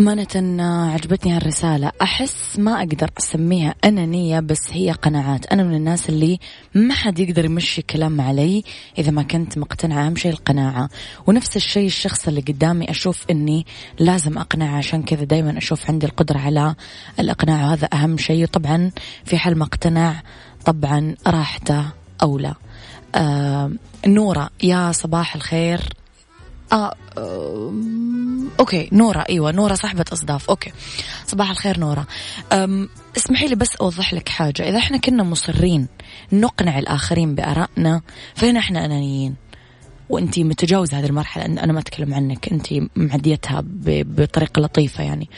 أمانة 0.00 0.62
عجبتني 0.92 1.32
هالرسالة. 1.32 1.92
أحس 2.02 2.58
ما 2.58 2.78
أقدر 2.78 3.10
أسميها 3.18 3.74
أنانية 3.84 4.40
بس 4.40 4.72
هي 4.72 4.92
قناعات. 4.92 5.46
أنا 5.46 5.62
من 5.62 5.74
الناس 5.74 6.08
اللي 6.08 6.38
ما 6.74 6.94
حد 6.94 7.18
يقدر 7.18 7.44
يمشي 7.44 7.82
كلام 7.82 8.20
علي 8.20 8.64
إذا 8.98 9.10
ما 9.10 9.22
كنت 9.22 9.58
مقتنعة. 9.58 10.06
أهم 10.06 10.16
شيء 10.16 10.32
القناعة. 10.32 10.88
ونفس 11.26 11.56
الشيء 11.56 11.86
الشخص 11.86 12.28
اللي 12.28 12.40
قدامي 12.40 12.90
أشوف 12.90 13.24
أني 13.30 13.66
لازم 13.98 14.38
أقنعه 14.38 14.76
عشان 14.76 15.02
كذا 15.02 15.24
دايما 15.24 15.58
أشوف 15.58 15.90
عندي 15.90 16.06
القدرة 16.06 16.38
على 16.38 16.74
الإقناع 17.18 17.64
وهذا 17.64 17.88
أهم 17.92 18.18
شيء. 18.18 18.46
طبعا 18.46 18.90
في 19.24 19.38
حال 19.38 19.58
ما 19.58 19.64
اقتنع 19.64 20.22
طبعا 20.64 21.14
راحته 21.26 21.84
أولى. 22.22 22.54
آه 23.14 23.72
نورة 24.06 24.50
يا 24.62 24.92
صباح 24.92 25.34
الخير. 25.34 25.80
آه, 26.72 26.94
أوكي 28.60 28.88
نورة 28.92 29.24
إيوه 29.28 29.50
نورة 29.50 29.74
صاحبة 29.74 30.04
أصداف 30.12 30.50
أوكي. 30.50 30.72
صباح 31.26 31.50
الخير 31.50 31.78
نورة 31.78 32.06
اسمحي 33.16 33.46
لي 33.46 33.54
بس 33.54 33.76
أوضح 33.76 34.14
لك 34.14 34.28
حاجة. 34.28 34.68
إذا 34.68 34.78
إحنا 34.78 34.96
كنا 34.96 35.22
مصرين 35.22 35.88
نقنع 36.32 36.78
الآخرين 36.78 37.34
بآرائنا 37.34 38.00
فهنا 38.34 38.58
إحنا 38.58 38.84
أنانيين؟ 38.84 39.34
وانت 40.08 40.38
متجاوزة 40.38 40.98
هذه 40.98 41.06
المرحلة 41.06 41.44
أنا 41.44 41.72
ما 41.72 41.80
أتكلم 41.80 42.14
عنك 42.14 42.52
انت 42.52 42.66
معديتها 42.96 43.62
بطريقة 43.66 44.60
لطيفة 44.60 45.04
يعني. 45.04 45.28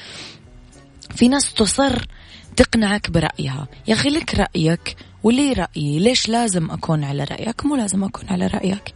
في 1.15 1.29
ناس 1.29 1.55
تصر 1.55 2.07
تقنعك 2.57 3.11
برأيها. 3.11 3.69
يا 3.89 3.95
أخي 3.95 4.09
لك 4.09 4.35
رأيك 4.35 4.97
ولي 5.23 5.53
رأيي. 5.53 5.99
ليش 5.99 6.29
لازم 6.29 6.71
أكون 6.71 7.05
على 7.05 7.25
رأيك؟ 7.25 7.67
مو 7.67 7.77
لازم 7.77 8.05
أكون 8.05 8.25
على 8.29 8.47
رأيك. 8.47 8.95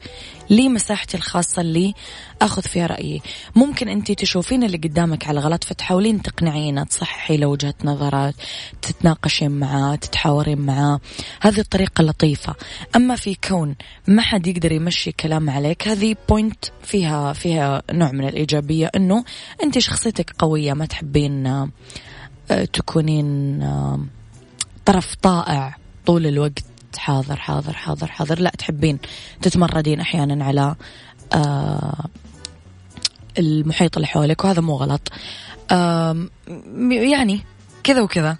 لي 0.51 0.69
مساحتي 0.69 1.17
الخاصة 1.17 1.63
اللي 1.63 1.95
أخذ 2.43 2.63
فيها 2.63 2.87
رأيي. 2.87 3.23
ممكن 3.57 3.89
أنت 3.89 4.13
تشوفين 4.13 4.65
اللي 4.65 4.77
قدامك 4.77 5.29
على 5.29 5.41
غلط 5.41 5.65
فتحاولين 5.65 6.23
تقنعينه 6.23 6.85
تصححي 6.85 7.37
له 7.37 7.47
وجهة 7.47 7.75
نظرات 7.85 8.35
تتناقشين 8.83 9.51
معاه 9.51 9.95
تتحاورين 9.95 10.59
معاه. 10.59 11.01
هذه 11.41 11.61
الطريقة 11.61 12.03
لطيفة. 12.03 12.55
أما 12.97 13.17
في 13.17 13.37
كون 13.49 13.77
ما 14.09 14.23
حد 14.23 14.47
يقدر 14.47 14.73
يمشي 14.73 15.13
كلام 15.13 15.51
عليك 15.51 15.89
هذه 15.89 16.17
بوينت 16.29 16.65
فيها 16.83 17.33
فيها 17.33 17.83
نوع 17.93 18.13
من 18.13 18.29
الإيجابية 18.29 18.91
أنه 18.97 19.25
أنت 19.63 19.79
شخصيتك 19.79 20.31
قوية 20.39 20.73
ما 20.73 20.87
تحبين 20.87 21.47
آه، 21.47 22.65
تكونين 22.73 23.63
آه، 23.63 24.01
طرف 24.85 25.15
طائع 25.15 25.77
طول 26.07 26.27
الوقت. 26.27 26.76
حاضر 26.99 27.37
حاضر 27.37 27.73
حاضر 27.73 28.07
حاضر. 28.07 28.41
لا 28.41 28.51
تحبين 28.51 28.99
تتمردين 29.43 30.01
أحيانا 30.01 30.45
على 30.45 30.75
آه 31.35 32.05
المحيط 33.39 33.97
اللي 33.97 34.07
حولك 34.07 34.45
وهذا 34.45 34.61
مو 34.61 34.77
غلط. 34.77 35.13
يعني 36.91 37.41
كذا 37.85 38.03
وكذا. 38.03 38.37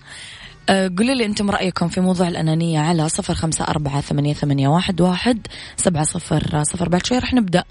آه 0.69 0.91
قولوا 0.99 1.15
لي 1.15 1.25
أنتم 1.25 1.51
رأيكم 1.51 1.89
في 1.89 2.01
موضوع 2.01 2.29
الأنانية 2.29 2.81
على 2.81 3.09
صفر 3.09 3.35
خمسة 3.35 3.65
أربعة 3.65 4.01
ثمانية, 4.01 4.35
ثمانية 4.35 4.69
واحد, 4.69 5.01
واحد 5.01 5.47
سبعة 5.77 6.05
صفر 6.05 6.63
صفر 6.63 6.89
بعد 6.89 7.07
شوي 7.07 7.19
رح 7.19 7.35
نبدأ 7.35 7.65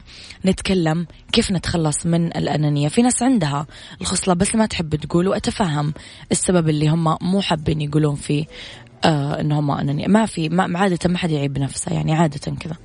نتكلم 0.45 1.08
كيف 1.32 1.52
نتخلص 1.52 2.06
من 2.06 2.28
الأنانية. 2.28 2.88
في 2.88 3.02
ناس 3.02 3.24
عندها 3.24 3.67
الخصلة 4.02 4.34
بس 4.34 4.56
ما 4.56 4.65
تحب 4.65 4.95
تقول 4.95 5.28
وأتفهم 5.28 5.93
السبب 6.32 6.69
اللي 6.69 6.89
هم 6.89 7.17
مو 7.21 7.41
حابين 7.41 7.82
يقولون 7.82 8.15
فيه. 8.15 8.45
آه 9.06 9.41
إنه 9.41 9.62
ما 9.62 9.82
انني 9.82 10.08
ما 10.08 10.26
في 10.26 10.50
ما 10.50 10.80
عادة 10.80 11.10
ما 11.10 11.18
حد 11.18 11.32
يعيب 11.32 11.60
نفسه 11.60 11.94
يعني 11.94 12.13
عادة 12.13 12.56
كذا 12.60 12.76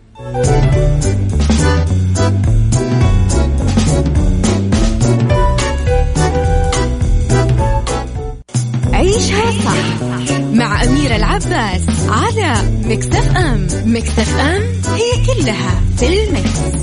عيشها 8.92 9.50
صح 9.50 10.00
مع 10.52 10.85
أميرة 10.85 11.16
العباس 11.16 11.87
على 12.09 12.54
مكتف 12.85 13.37
أم 13.37 13.66
مكتف 13.85 14.40
أم 14.40 14.62
هي 14.94 15.26
كلها 15.26 15.80
في 15.96 16.24
المكس. 16.24 16.80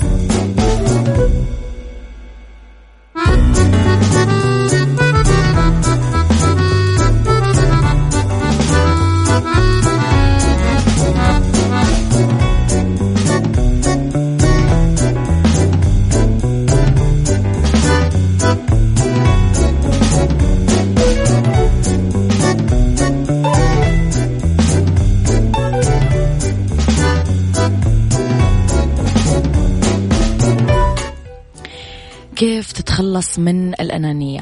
تتخلص 32.98 33.38
من 33.38 33.68
الأنانية. 33.74 34.40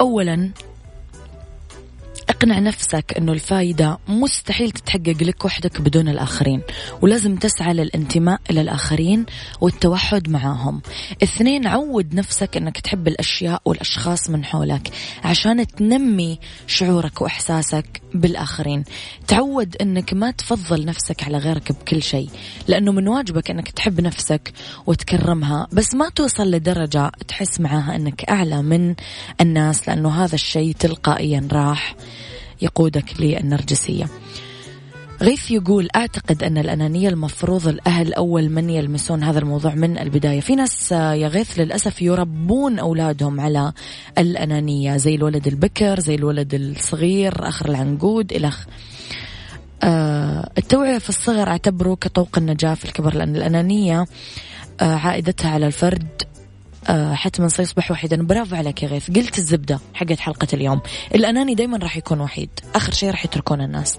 أولا 0.00 0.50
اقنع 2.28 2.58
نفسك 2.58 3.14
إنه 3.18 3.32
الفائده 3.32 3.98
مستحيل 4.08 4.70
تتحقق 4.70 5.22
لك 5.22 5.44
وحدك 5.44 5.80
بدون 5.80 6.08
الآخرين 6.08 6.62
ولازم 7.02 7.36
تسعى 7.36 7.74
للانتماء 7.74 8.40
إلى 8.50 8.60
الآخرين 8.60 9.26
والتوحد 9.60 10.28
معاهم. 10.28 10.82
اثنين 11.22 11.66
عود 11.66 12.14
نفسك 12.14 12.56
إنك 12.56 12.80
تحب 12.80 13.08
الأشياء 13.08 13.62
والأشخاص 13.64 14.30
من 14.30 14.44
حولك 14.44 14.90
عشان 15.24 15.66
تنمي 15.66 16.38
شعورك 16.66 17.20
وإحساسك 17.20 18.02
بالآخرين. 18.14 18.84
تعود 19.26 19.76
إنك 19.76 20.14
ما 20.14 20.30
تفضل 20.30 20.84
نفسك 20.84 21.22
على 21.22 21.38
غيرك 21.38 21.72
بكل 21.72 22.02
شيء 22.02 22.28
لأنه 22.68 22.92
من 22.92 23.08
واجبك 23.08 23.50
إنك 23.50 23.70
تحب 23.70 24.00
نفسك 24.00 24.52
وتكرمها 24.86 25.68
بس 25.72 25.94
ما 25.94 26.08
توصل 26.08 26.50
لدرجة 26.50 27.12
تحس 27.28 27.60
معاها 27.60 27.96
إنك 27.96 28.24
أعلى 28.24 28.62
من 28.62 28.94
الناس 29.40 29.88
لأنه 29.88 30.24
هذا 30.24 30.34
الشيء 30.34 30.74
تلقائيا 30.78 31.48
راح 31.52 31.96
يقودك 32.62 33.20
للنرجسية. 33.20 34.06
غيث 35.22 35.50
يقول 35.50 35.88
أعتقد 35.96 36.42
أن 36.42 36.58
الأنانية 36.58 37.08
المفروض 37.08 37.68
الأهل 37.68 38.14
أول 38.14 38.48
من 38.48 38.70
يلمسون 38.70 39.22
هذا 39.22 39.38
الموضوع 39.38 39.74
من 39.74 39.98
البداية. 39.98 40.40
في 40.40 40.54
ناس 40.54 40.92
يا 40.92 41.28
غيث 41.28 41.58
للأسف 41.58 42.02
يربون 42.02 42.78
أولادهم 42.78 43.40
على 43.40 43.72
الأنانية 44.18 44.96
زي 44.96 45.14
الولد 45.14 45.46
البكر 45.46 46.00
زي 46.00 46.14
الولد 46.14 46.54
الصغير 46.54 47.48
آخر 47.48 47.68
العنقود 47.68 48.32
إلى 48.32 48.50
آه 49.82 50.50
التوعية 50.58 50.98
في 50.98 51.08
الصغر 51.08 51.48
أعتبره 51.48 51.94
كطوق 51.94 52.38
النجاة 52.38 52.74
في 52.74 52.84
الكبر 52.84 53.14
لأن 53.14 53.36
الأنانية 53.36 54.06
آه 54.80 54.94
عائدتها 54.94 55.50
على 55.50 55.66
الفرد 55.66 56.22
آه، 56.88 57.14
حتما 57.14 57.48
سيصبح 57.48 57.90
وحيدا. 57.90 58.22
برافو 58.22 58.56
عليك 58.56 58.82
يا 58.82 58.88
غيث 58.88 59.10
قلت 59.10 59.38
الزبدة 59.38 59.80
حقت 59.94 60.20
حلقة 60.20 60.48
اليوم. 60.52 60.80
الأناني 61.14 61.54
دايما 61.54 61.78
راح 61.78 61.96
يكون 61.96 62.20
وحيد 62.20 62.50
آخر 62.74 62.92
شيء 62.92 63.10
راح 63.10 63.24
يتركون 63.24 63.60
الناس. 63.60 63.98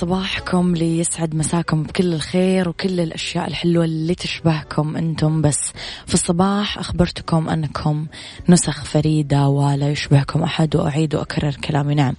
صباحكم 0.00 0.74
ليسعد 0.74 1.34
مساكم 1.34 1.82
بكل 1.82 2.14
الخير 2.14 2.68
وكل 2.68 3.00
الأشياء 3.00 3.48
الحلوة 3.48 3.84
اللي 3.84 4.14
تشبهكم 4.14 4.96
أنتم. 4.96 5.42
بس 5.42 5.72
في 6.06 6.14
الصباح 6.14 6.78
أخبرتكم 6.78 7.48
أنكم 7.48 8.06
نسخ 8.48 8.84
فريدة 8.84 9.48
ولا 9.48 9.90
يشبهكم 9.90 10.42
أحد 10.42 10.76
وأعيد 10.76 11.14
وأكرر 11.14 11.54
كلامي. 11.54 11.94
نعم 11.94 12.14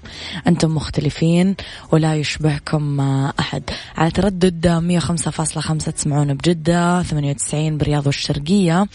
أنتم 0.48 0.76
مختلفين 0.76 1.56
ولا 1.92 2.16
يشبهكم 2.16 3.00
أحد. 3.40 3.64
على 3.98 4.12
تردد 4.12 4.68
105.5 4.68 5.92
تسمعون 5.92 6.34
بجدة 6.34 7.04
98 7.04 7.78
برياض 7.78 8.06
والشرقية 8.06 8.88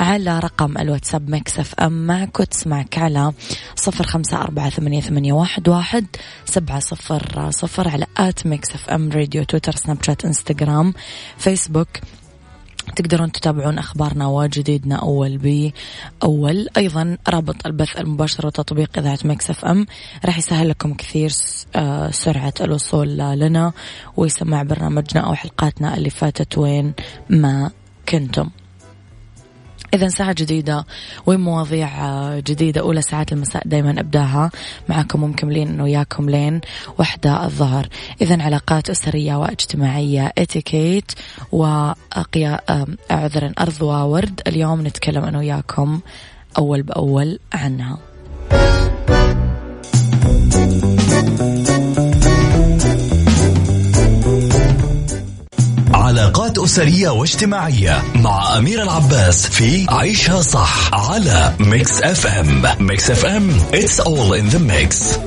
على 0.00 0.38
رقم 0.38 0.78
الواتساب 0.78 1.30
مكسف 1.30 1.74
أم 1.74 2.06
معك 2.06 2.40
وتسمعك 2.40 2.98
على 2.98 3.32
0548811700 3.80 6.04
سبعة 6.44 6.80
صفر 6.80 7.50
صفر 7.50 7.88
على 7.88 8.06
at 8.30 8.46
Mix 8.46 8.74
FM 8.74 9.10
Radio 9.10 9.44
تويتر 9.44 9.72
سناب 9.76 10.02
شات 10.02 10.24
انستغرام 10.24 10.94
فيسبوك 11.38 11.88
تقدرون 12.96 13.32
تتابعون 13.32 13.78
أخبارنا 13.78 14.26
وجديدنا 14.26 14.96
أول 14.96 15.38
بأول 15.38 16.68
أيضا 16.76 17.16
رابط 17.28 17.66
البث 17.66 17.98
المباشر 17.98 18.46
وتطبيق 18.46 18.98
إذاعة 18.98 19.18
Mix 19.24 19.50
FM 19.50 19.86
راح 20.24 20.38
يسهل 20.38 20.68
لكم 20.68 20.94
كثير 20.94 21.30
آه، 21.76 22.10
سرعة 22.10 22.54
الوصول 22.60 23.18
لنا 23.18 23.72
ويسمع 24.16 24.62
برنامجنا 24.62 25.20
أو 25.20 25.34
حلقاتنا 25.34 25.96
اللي 25.96 26.10
فاتت 26.10 26.58
وين 26.58 26.92
ما 27.30 27.70
كنتم. 28.08 28.50
إذا 29.94 30.08
ساعة 30.08 30.32
جديدة 30.32 30.86
ومواضيع 31.26 31.90
جديدة 32.38 32.80
أولى 32.80 33.02
ساعات 33.02 33.32
المساء 33.32 33.62
دايما 33.66 34.00
أبداها 34.00 34.50
معكم 34.88 35.22
ومكملين 35.22 35.80
وياكم 35.80 36.30
لين 36.30 36.60
وحدة 36.98 37.44
الظهر. 37.44 37.88
إذا 38.22 38.42
علاقات 38.42 38.90
أسرية 38.90 39.34
واجتماعية 39.34 40.32
اتيكيت 40.38 41.12
وقيا 41.52 42.60
عذرا 43.10 43.52
أرض 43.58 43.82
وورد. 43.82 44.40
اليوم 44.46 44.86
نتكلم 44.86 45.24
أنا 45.24 45.38
وياكم 45.38 46.00
أول 46.58 46.82
بأول 46.82 47.38
عنها. 47.52 47.98
علاقات 56.10 56.58
أسرية 56.58 57.08
واجتماعية 57.08 58.02
مع 58.14 58.58
أمير 58.58 58.82
العباس 58.82 59.46
في 59.46 59.86
عيشها 59.88 60.42
صح 60.42 60.94
على 60.94 61.54
Mix 61.60 62.02
FM 62.02 62.62
Mix 62.80 63.10
FM 63.10 63.50
it's 63.72 64.00
all 64.00 64.32
in 64.34 64.54
the 64.54 64.58
mix. 64.58 65.18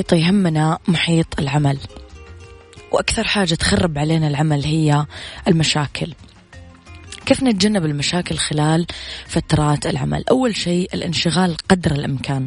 محيط 0.00 0.12
يهمنا 0.12 0.78
محيط 0.88 1.26
العمل. 1.38 1.78
وأكثر 2.92 3.24
حاجة 3.24 3.54
تخرب 3.54 3.98
علينا 3.98 4.28
العمل 4.28 4.64
هي 4.64 5.06
المشاكل. 5.48 6.14
كيف 7.26 7.42
نتجنب 7.42 7.84
المشاكل 7.84 8.36
خلال 8.36 8.86
فترات 9.26 9.86
العمل؟ 9.86 10.24
أول 10.30 10.56
شيء 10.56 10.90
الانشغال 10.94 11.56
قدر 11.68 11.92
الإمكان. 11.92 12.46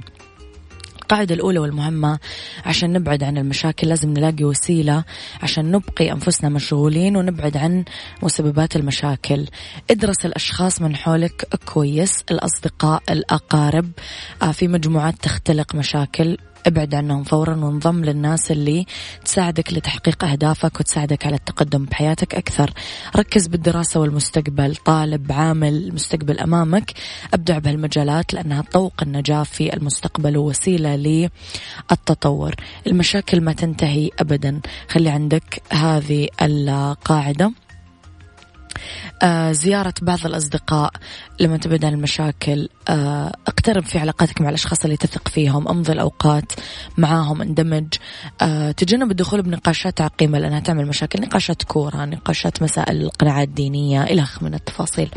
القاعدة 1.01 1.35
الأولى 1.35 1.59
والمهمة 1.59 2.19
عشان 2.65 2.93
نبعد 2.93 3.23
عن 3.23 3.37
المشاكل 3.37 3.87
لازم 3.87 4.09
نلاقي 4.09 4.43
وسيلة 4.43 5.03
عشان 5.43 5.71
نبقي 5.71 6.11
أنفسنا 6.11 6.49
مشغولين 6.49 7.17
ونبعد 7.17 7.57
عن 7.57 7.85
مسببات 8.23 8.75
المشاكل. 8.75 9.45
ادرس 9.91 10.25
الأشخاص 10.25 10.81
من 10.81 10.95
حولك 10.95 11.47
كويس 11.65 12.23
الأصدقاء 12.31 13.03
الأقارب. 13.09 13.91
آه، 14.41 14.51
في 14.51 14.67
مجموعات 14.67 15.15
تختلق 15.21 15.75
مشاكل. 15.75 16.37
ابعد 16.65 16.95
عنهم 16.95 17.23
فورا 17.23 17.55
وانضم 17.55 18.05
للناس 18.05 18.51
اللي 18.51 18.85
تساعدك 19.25 19.73
لتحقيق 19.73 20.23
أهدافك 20.23 20.79
وتساعدك 20.79 21.25
على 21.25 21.35
التقدم 21.35 21.85
بحياتك 21.85 22.35
أكثر. 22.35 22.73
ركز 23.15 23.47
بالدراسة 23.47 23.99
والمستقبل. 23.99 24.75
طالب 24.75 25.31
عامل 25.31 25.73
المستقبل 25.73 26.39
أمامك. 26.39 26.93
أبدع 27.33 27.57
بهالمجالات 27.57 28.33
لأنها 28.33 28.61
طوق 28.61 28.93
النجاة 29.01 29.43
في 29.43 29.73
المستقبل 29.73 30.37
ووسيلة 30.37 30.95
للتطور. 31.91 32.55
المشاكل 32.87 33.41
ما 33.41 33.53
تنتهي 33.53 34.09
أبدا. 34.19 34.61
خلي 34.89 35.09
عندك 35.09 35.61
هذه 35.71 36.27
القاعدة. 36.41 37.51
زيارة 39.51 39.93
بعض 40.01 40.25
الأصدقاء 40.25 40.91
لما 41.39 41.57
تبعد 41.57 41.85
عن 41.85 41.93
المشاكل. 41.93 42.69
آه 42.89 43.33
اقترب 43.47 43.83
في 43.85 43.99
علاقاتك 43.99 44.41
مع 44.41 44.49
الأشخاص 44.49 44.83
اللي 44.83 44.97
تثق 44.97 45.27
فيهم 45.27 45.67
أمضي 45.67 45.91
الأوقات 45.91 46.51
معاهم 46.97 47.41
اندمج. 47.41 47.87
آه 48.41 48.71
تجنب 48.71 49.11
الدخول 49.11 49.41
بنقاشات 49.41 50.01
عقيمة 50.01 50.39
لأنها 50.39 50.59
تعمل 50.59 50.87
مشاكل 50.87 51.21
نقاشات 51.21 51.63
كورة 51.63 52.05
نقاشات 52.05 52.63
مسائل 52.63 53.01
القناعات 53.01 53.47
الدينية 53.47 54.03
إلى 54.03 54.23
من 54.41 54.53
التفاصيل. 54.53 55.09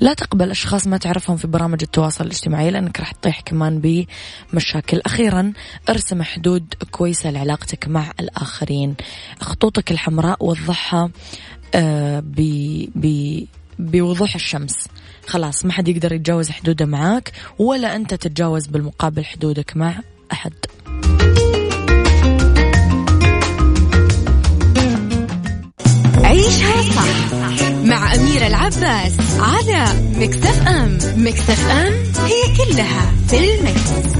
لا 0.00 0.14
تقبل 0.14 0.50
أشخاص 0.50 0.86
ما 0.86 0.96
تعرفهم 0.96 1.36
في 1.36 1.46
برامج 1.46 1.78
التواصل 1.82 2.24
الاجتماعي 2.24 2.70
لأنك 2.70 3.00
راح 3.00 3.12
تطيح 3.12 3.40
كمان 3.40 4.06
بمشاكل. 4.52 5.00
أخيرا 5.06 5.52
ارسم 5.88 6.22
حدود 6.22 6.74
كويسة 6.90 7.30
لعلاقتك 7.30 7.88
مع 7.88 8.12
الآخرين. 8.20 8.94
خطوطك 9.40 9.90
الحمراء 9.90 10.44
وضحها 10.44 11.10
آه، 11.74 12.22
بوضوح 13.78 14.34
الشمس. 14.34 14.74
خلاص 15.26 15.64
ما 15.64 15.72
حد 15.72 15.88
يقدر 15.88 16.12
يتجاوز 16.12 16.50
حدوده 16.50 16.86
معاك 16.86 17.32
ولا 17.58 17.96
أنت 17.96 18.14
تتجاوز 18.14 18.66
بالمقابل 18.66 19.24
حدودك 19.24 19.76
مع 19.76 20.00
أحد. 20.32 20.52
عيشها 26.24 26.82
صح 26.82 27.32
مع 27.84 28.14
أميرة 28.14 28.46
العباس 28.46 29.16
على 29.40 29.86
مكتف 30.16 30.68
أم 30.68 30.98
مكتف 31.16 31.68
أم 31.70 31.92
هي 32.26 32.56
كلها 32.56 33.12
في 33.28 33.38
المكس. 33.38 34.16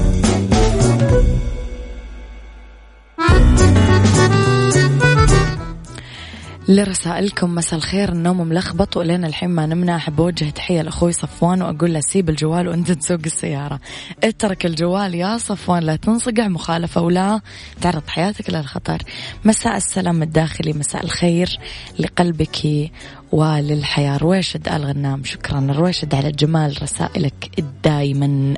لرسائلكم 6.67 7.55
مساء 7.55 7.77
الخير. 7.79 8.11
النوم 8.11 8.47
ملخبط 8.47 8.97
ولين 8.97 9.25
الحين 9.25 9.49
ما 9.49 9.65
نمنا. 9.65 9.95
أحب 9.95 10.21
أوجه 10.21 10.49
تحية 10.49 10.81
لأخوي 10.81 11.11
صفوان 11.11 11.61
وأقول 11.61 11.93
له 11.93 11.99
سيب 11.99 12.29
الجوال 12.29 12.67
وأنت 12.67 12.91
تسوق 13.01 13.19
السيارة. 13.25 13.79
اترك 14.23 14.65
الجوال 14.65 15.15
يا 15.15 15.37
صفوان 15.37 15.83
لا 15.83 15.95
تنصقع 15.95 16.47
مخالفة 16.47 17.01
ولا 17.01 17.41
تعرض 17.81 18.07
حياتك 18.07 18.49
للخطر 18.49 19.01
مساء 19.45 19.77
السلام 19.77 20.23
الداخلي 20.23 20.73
مساء 20.73 21.03
الخير 21.03 21.59
لقلبك 21.99 22.91
وللحياة. 23.31 24.17
رويشد 24.17 24.67
آل 24.67 24.85
غنام 24.85 25.23
شكرا. 25.23 25.67
رويشد 25.69 26.15
على 26.15 26.31
جمال 26.31 26.83
رسائلك 26.83 27.63
دائما 27.83 28.53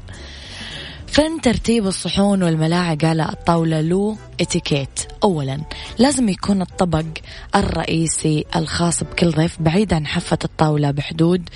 فن 1.11 1.41
ترتيب 1.41 1.87
الصحون 1.87 2.43
والملاعق 2.43 3.05
على 3.05 3.29
الطاولة 3.29 3.81
له 3.81 4.17
اتيكيت. 4.41 4.99
أولا 5.23 5.61
لازم 5.99 6.29
يكون 6.29 6.61
الطبق 6.61 7.05
الرئيسي 7.55 8.45
الخاص 8.55 9.03
بكل 9.03 9.31
ضيف 9.31 9.61
بعيد 9.61 9.93
عن 9.93 10.07
حافة 10.07 10.37
الطاولة 10.45 10.91
بحدود 10.91 11.49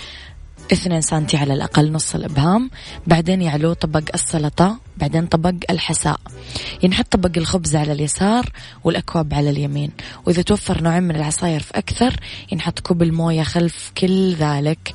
اثنين 0.74 1.02
سنتي 1.02 1.38
على 1.38 1.54
الأقل 1.54 1.92
نص 1.92 2.16
الإبهام. 2.16 2.70
بعدين 3.08 3.42
يعلو 3.42 3.74
طبق 3.74 4.04
السلطة 4.14 4.78
بعدين 4.98 5.26
طبق 5.26 5.54
الحساء. 5.70 6.20
ينحط 6.84 7.06
طبق 7.12 7.32
الخبز 7.38 7.76
على 7.76 7.92
اليسار 7.92 8.50
والأكواب 8.84 9.34
على 9.34 9.50
اليمين. 9.50 9.92
وإذا 10.26 10.42
توفر 10.42 10.82
نوعين 10.82 11.04
من 11.04 11.16
العصاير 11.16 11.60
في 11.60 11.78
أكثر 11.78 12.16
ينحط 12.52 12.80
كوب 12.80 13.04
الموية 13.04 13.44
خلف 13.44 13.92
كل 13.98 14.34
ذلك. 14.34 14.94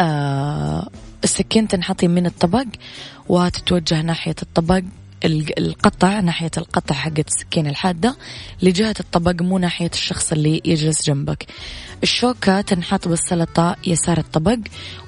آه 0.00 0.88
السكين 1.24 1.68
تنحط 1.68 2.02
يمين 2.02 2.26
الطبق 2.26 2.66
وتتوجه 3.28 4.02
ناحية 4.02 4.34
الطبق 4.42 4.82
القطع 5.58 6.20
ناحية 6.20 6.50
القطع 6.56 6.94
حقت 6.94 7.28
السكين 7.28 7.66
الحادة 7.66 8.16
لجهة 8.62 8.94
الطبق 9.00 9.42
مو 9.42 9.58
ناحية 9.58 9.90
الشخص 9.92 10.32
اللي 10.32 10.62
يجلس 10.64 11.06
جنبك. 11.06 11.46
الشوكة 12.02 12.60
تنحط 12.60 13.08
بالسلطة 13.08 13.76
يسار 13.86 14.18
الطبق 14.18 14.58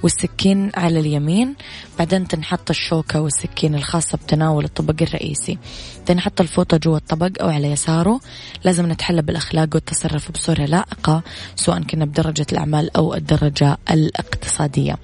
والسكين 0.03 0.71
على 0.75 1.01
اليمين 1.01 1.55
بعدين 1.99 2.29
تنحط 2.29 2.71
الشوكة 2.71 3.21
والسكين 3.21 3.75
الخاصة 3.75 4.19
بتناول 4.19 4.65
الطبق 4.65 5.03
الرئيسي. 5.03 5.59
تنحط 6.07 6.41
الفوطة 6.41 6.77
جوا 6.77 6.97
الطبق 6.97 7.43
أو 7.43 7.49
على 7.49 7.71
يساره. 7.71 8.21
لازم 8.65 8.93
نتحلى 8.93 9.23
بالأخلاق 9.23 9.69
والتصرف 9.75 10.33
بصورة 10.33 10.65
لائقة 10.65 11.23
سواء 11.57 11.83
كنا 11.83 12.05
بدرجة 12.05 12.47
الأعمال 12.53 12.97
أو 12.97 13.15
الدرجة 13.15 13.79
الاقتصادية. 13.91 14.97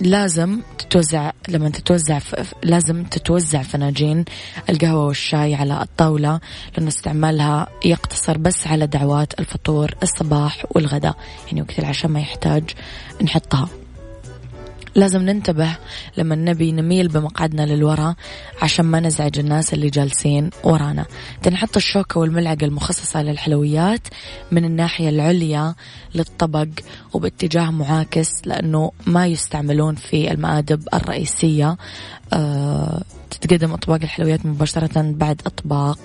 لازم 0.00 0.60
تتوزع 0.78 1.30
لما 1.48 1.68
تتوزع 1.68 2.18
لازم 2.62 3.04
تتوزع 3.04 3.62
فناجين 3.62 4.24
القهوة 4.68 5.06
والشاي 5.06 5.54
على 5.54 5.82
الطاولة 5.82 6.40
لأن 6.76 6.86
استعمالها 6.86 7.66
يقتصر 7.84 8.38
بس 8.38 8.66
على 8.66 8.86
دعوات 8.86 9.40
الفطور 9.40 9.94
الصباح 10.02 10.64
والغداء. 10.70 11.16
يعني 11.46 11.62
وقت 11.62 11.78
العشاء 11.78 12.10
ما 12.10 12.20
يحتاج 12.20 12.64
نحطها. 13.22 13.68
لازم 14.94 15.22
ننتبه 15.22 15.76
لما 16.16 16.34
نبي 16.34 16.72
نميل 16.72 17.08
بمقعدنا 17.08 17.62
للوراء 17.62 18.14
عشان 18.62 18.84
ما 18.84 19.00
نزعج 19.00 19.38
الناس 19.38 19.74
اللي 19.74 19.90
جالسين 19.90 20.50
ورانا. 20.64 21.06
تنحط 21.42 21.76
الشوكة 21.76 22.20
والملعقة 22.20 22.64
المخصصة 22.64 23.22
للحلويات 23.22 24.08
من 24.52 24.64
الناحية 24.64 25.08
العليا 25.08 25.74
للطبق 26.14 26.68
وباتجاه 27.12 27.70
معاكس 27.70 28.30
لأنه 28.46 28.92
ما 29.06 29.26
يستعملون 29.26 29.94
في 29.94 30.30
المآدب 30.30 30.88
الرئيسية. 30.94 31.76
أه 32.32 33.02
تتقدم 33.30 33.72
أطباق 33.72 33.98
الحلويات 34.02 34.46
مباشرة 34.46 35.02
بعد 35.02 35.42
أطباق 35.46 35.98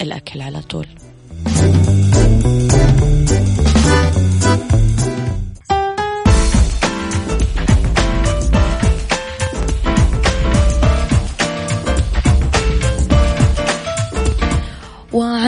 الأكل 0.00 0.40
على 0.40 0.60
طول. 0.60 0.86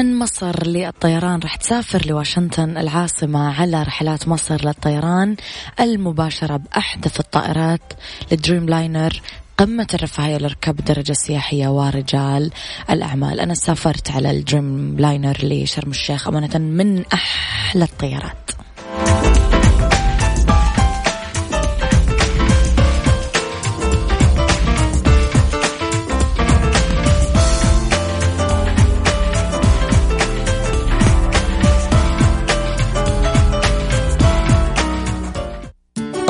وعن 0.04 0.18
مصر 0.18 0.66
للطيران؟ 0.66 1.40
راح 1.40 1.56
تسافر 1.56 2.06
لواشنطن 2.06 2.76
العاصمة 2.76 3.60
على 3.60 3.82
رحلات 3.82 4.28
مصر 4.28 4.66
للطيران 4.66 5.36
المباشرة 5.80 6.56
بأحدث 6.56 7.20
الطائرات 7.20 7.92
لل 8.32 8.68
Dreamliner 8.68 9.20
قمة 9.58 9.86
الرفاهية 9.94 10.36
لركاب 10.38 10.78
الدرجة 10.78 11.10
السياحية 11.10 11.68
ورجال 11.68 12.50
الأعمال. 12.90 13.40
أنا 13.40 13.54
سافرت 13.54 14.10
على 14.10 14.30
ال 14.30 14.96
Dreamliner 14.98 15.37
لشرم 15.42 15.90
الشيخ 15.90 16.28
أمانة 16.28 16.58
من 16.58 17.04
أحلى 17.12 17.84
الطيارات 17.84 18.43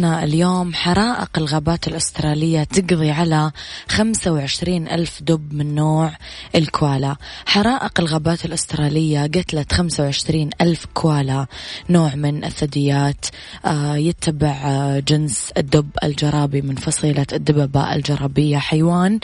فقرتنا 0.00 0.24
اليوم 0.24 0.74
حرائق 0.74 1.28
الغابات 1.38 1.88
الأسترالية 1.88 2.64
تقضي 2.64 3.10
على 3.10 3.52
25 3.88 4.88
ألف 4.88 5.22
دب 5.22 5.52
من 5.52 5.74
نوع 5.74 6.12
الكوالا. 6.54 7.16
حرائق 7.46 8.00
الغابات 8.00 8.44
الأسترالية 8.44 9.22
قتلت 9.22 9.72
25 9.72 10.50
ألف 10.60 10.86
كوالا 10.94 11.46
نوع 11.90 12.14
من 12.14 12.44
الثدييات 12.44 13.26
آه 13.64 13.96
يتبع 13.96 14.56
آه 14.64 14.98
جنس 14.98 15.52
الدب 15.56 15.90
الجرابي 16.04 16.62
من 16.62 16.74
فصيلة 16.74 17.26
الدببة 17.32 17.94
الجرابية 17.94 18.58
حيوان. 18.58 19.20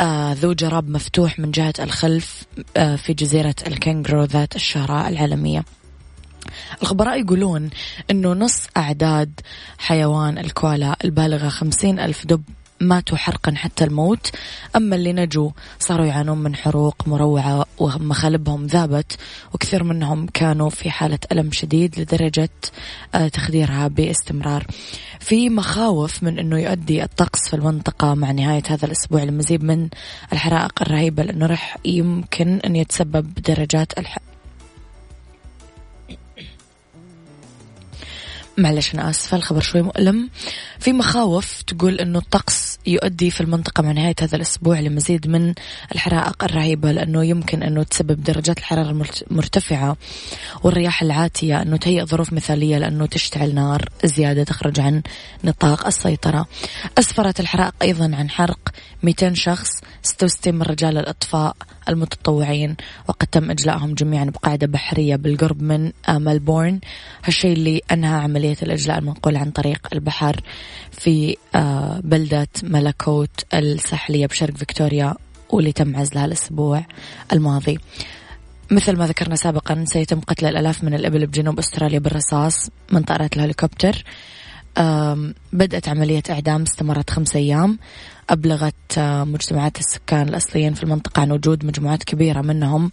آه 0.00 0.32
ذو 0.32 0.52
جراب 0.52 0.88
مفتوح 0.88 1.38
من 1.38 1.50
جهة 1.50 1.74
الخلف 1.80 2.44
في 2.74 3.14
جزيرة 3.18 3.56
الكنغرو 3.66 4.24
ذات 4.24 4.56
الشهرة 4.56 5.08
العالمية. 5.08 5.64
الخبراء 6.82 7.20
يقولون 7.20 7.70
أنه 8.10 8.32
نص 8.32 8.66
أعداد 8.76 9.40
حيوان 9.78 10.38
الكوالا 10.38 10.96
البالغة 11.04 11.48
خمسين 11.48 11.98
ألف 11.98 12.26
دب 12.26 12.42
ماتوا 12.82 13.16
حرقا 13.16 13.54
حتى 13.56 13.84
الموت. 13.84 14.30
أما 14.76 14.96
اللي 14.96 15.12
نجوا 15.12 15.50
صاروا 15.78 16.06
يعانون 16.06 16.38
من 16.38 16.56
حروق 16.56 17.08
مروعة 17.08 17.66
ومخالبهم 17.78 18.66
ذابت 18.66 19.18
وكثير 19.54 19.84
منهم 19.84 20.26
كانوا 20.26 20.70
في 20.70 20.90
حالة 20.90 21.18
ألم 21.32 21.52
شديد 21.52 22.00
لدرجة 22.00 22.50
آه، 23.14 23.28
تخديرها 23.28 23.88
باستمرار. 23.88 24.66
في 25.20 25.48
مخاوف 25.48 26.22
من 26.22 26.38
أنه 26.38 26.58
يؤدي 26.58 27.02
الطقس 27.04 27.48
في 27.48 27.56
المنطقة 27.56 28.14
مع 28.14 28.30
نهاية 28.30 28.62
هذا 28.68 28.86
الأسبوع 28.86 29.22
لمزيد 29.22 29.64
من 29.64 29.88
الحرائق 30.32 30.82
الرهيبة 30.82 31.22
لأنه 31.22 31.46
راح 31.46 31.76
يمكن 31.84 32.58
أن 32.58 32.76
يتسبب 32.76 33.34
بدرجات 33.34 33.98
معلش 38.58 38.94
أنا 38.94 39.10
آسفة 39.10 39.36
الخبر 39.36 39.60
شوي 39.60 39.82
مؤلم. 39.82 40.30
في 40.78 40.92
مخاوف 40.92 41.62
تقول 41.62 41.94
أنه 41.94 42.18
الطقس 42.18 42.71
يؤدي 42.86 43.30
في 43.30 43.40
المنطقة 43.40 43.82
مع 43.82 43.92
نهاية 43.92 44.14
هذا 44.20 44.36
الأسبوع 44.36 44.80
لمزيد 44.80 45.28
من 45.28 45.54
الحرائق 45.92 46.44
الرهيبة 46.44 46.92
لأنه 46.92 47.24
يمكن 47.24 47.62
أنه 47.62 47.82
تسبب 47.82 48.22
درجات 48.22 48.58
الحرارة 48.58 49.04
المرتفعة 49.30 49.96
والرياح 50.62 51.02
العاتية 51.02 51.62
أنه 51.62 51.76
تهيئ 51.76 52.04
ظروف 52.04 52.32
مثالية 52.32 52.78
لأنه 52.78 53.06
تشتعل 53.06 53.54
نار 53.54 53.88
زيادة 54.04 54.44
تخرج 54.44 54.80
عن 54.80 55.02
نطاق 55.44 55.86
السيطرة. 55.86 56.46
أسفرت 56.98 57.40
الحرائق 57.40 57.74
أيضا 57.82 58.04
عن 58.04 58.30
حرق 58.30 58.68
200 59.02 59.34
شخص 59.34 59.70
66 60.02 60.54
من 60.54 60.62
رجال 60.62 60.98
الإطفاء 60.98 61.56
المتطوعين 61.88 62.76
وقد 63.08 63.26
تم 63.26 63.50
إجلائهم 63.50 63.94
جميعا 63.94 64.24
بقاعدة 64.24 64.66
بحرية 64.66 65.16
بالقرب 65.16 65.62
من 65.62 65.92
ملبورن. 66.08 66.80
هالشيء 67.24 67.52
اللي 67.52 67.80
أنهى 67.92 68.20
عملية 68.20 68.56
الإجلاء 68.62 68.98
المنقول 68.98 69.36
عن 69.36 69.50
طريق 69.50 69.88
البحر 69.92 70.40
في 70.92 71.36
آه، 71.54 72.00
بلدة 72.04 72.48
ملكوت 72.72 73.44
الساحلية 73.54 74.26
بشرق 74.26 74.56
فيكتوريا 74.56 75.14
واللي 75.50 75.72
تم 75.72 75.96
عزلها 75.96 76.24
الأسبوع 76.24 76.86
الماضي. 77.32 77.78
مثل 78.70 78.96
ما 78.96 79.06
ذكرنا 79.06 79.36
سابقا 79.36 79.84
سيتم 79.86 80.20
قتل 80.20 80.46
الألاف 80.46 80.84
من 80.84 80.94
الإبل 80.94 81.26
بجنوب 81.26 81.58
أستراليا 81.58 81.98
بالرصاص 81.98 82.70
من 82.92 83.02
طائرات 83.02 83.36
الهليكوبتر. 83.36 84.04
بدأت 85.52 85.88
عملية 85.88 86.22
إعدام 86.30 86.62
استمرت 86.62 87.10
خمس 87.10 87.36
أيام. 87.36 87.78
أبلغت 88.30 88.98
مجتمعات 88.98 89.78
السكان 89.78 90.28
الأصليين 90.28 90.74
في 90.74 90.82
المنطقة 90.82 91.22
عن 91.22 91.32
وجود 91.32 91.64
مجموعات 91.64 92.04
كبيرة 92.04 92.40
منهم. 92.40 92.90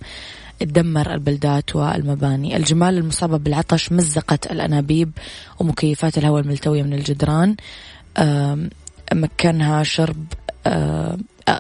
تدمر 0.60 1.14
البلدات 1.14 1.76
والمباني. 1.76 2.58
الجمال 2.58 2.98
المصابة 2.98 3.38
بالعطش 3.38 3.92
مزقت 3.92 4.52
الأنابيب 4.52 5.12
ومكيفات 5.60 6.18
الهواء 6.18 6.42
الملتوية 6.42 6.84
من 6.84 6.94
الجدران. 6.94 7.56
مكنها 9.14 9.84
شرب 9.84 10.26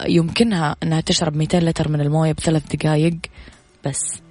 يمكنها 0.07 0.75
أنها 0.83 1.01
تشرب 1.01 1.35
200 1.35 1.59
لتر 1.59 1.89
من 1.89 2.01
الموية 2.01 2.31
بثلاث 2.31 2.75
دقائق 2.75 3.17
بس. 3.85 4.21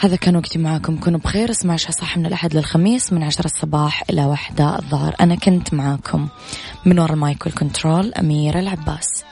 هذا 0.00 0.16
كان 0.16 0.36
وقتي 0.36 0.58
معاكم. 0.58 0.96
كونوا 0.96 1.20
بخير. 1.20 1.50
اسمعوا 1.50 1.78
صح 1.78 2.18
من 2.18 2.26
الأحد 2.26 2.54
للخميس 2.54 3.12
من 3.12 3.22
عشرة 3.22 3.44
الصباح 3.44 4.02
إلى 4.10 4.24
واحدة 4.24 4.78
الظهر. 4.78 5.14
أنا 5.20 5.34
كنت 5.34 5.74
معاكم 5.74 6.28
من 6.84 6.98
وراء 6.98 7.12
المايك 7.12 7.46
والكنترول 7.46 8.14
أميرة 8.14 8.60
العباس. 8.60 9.24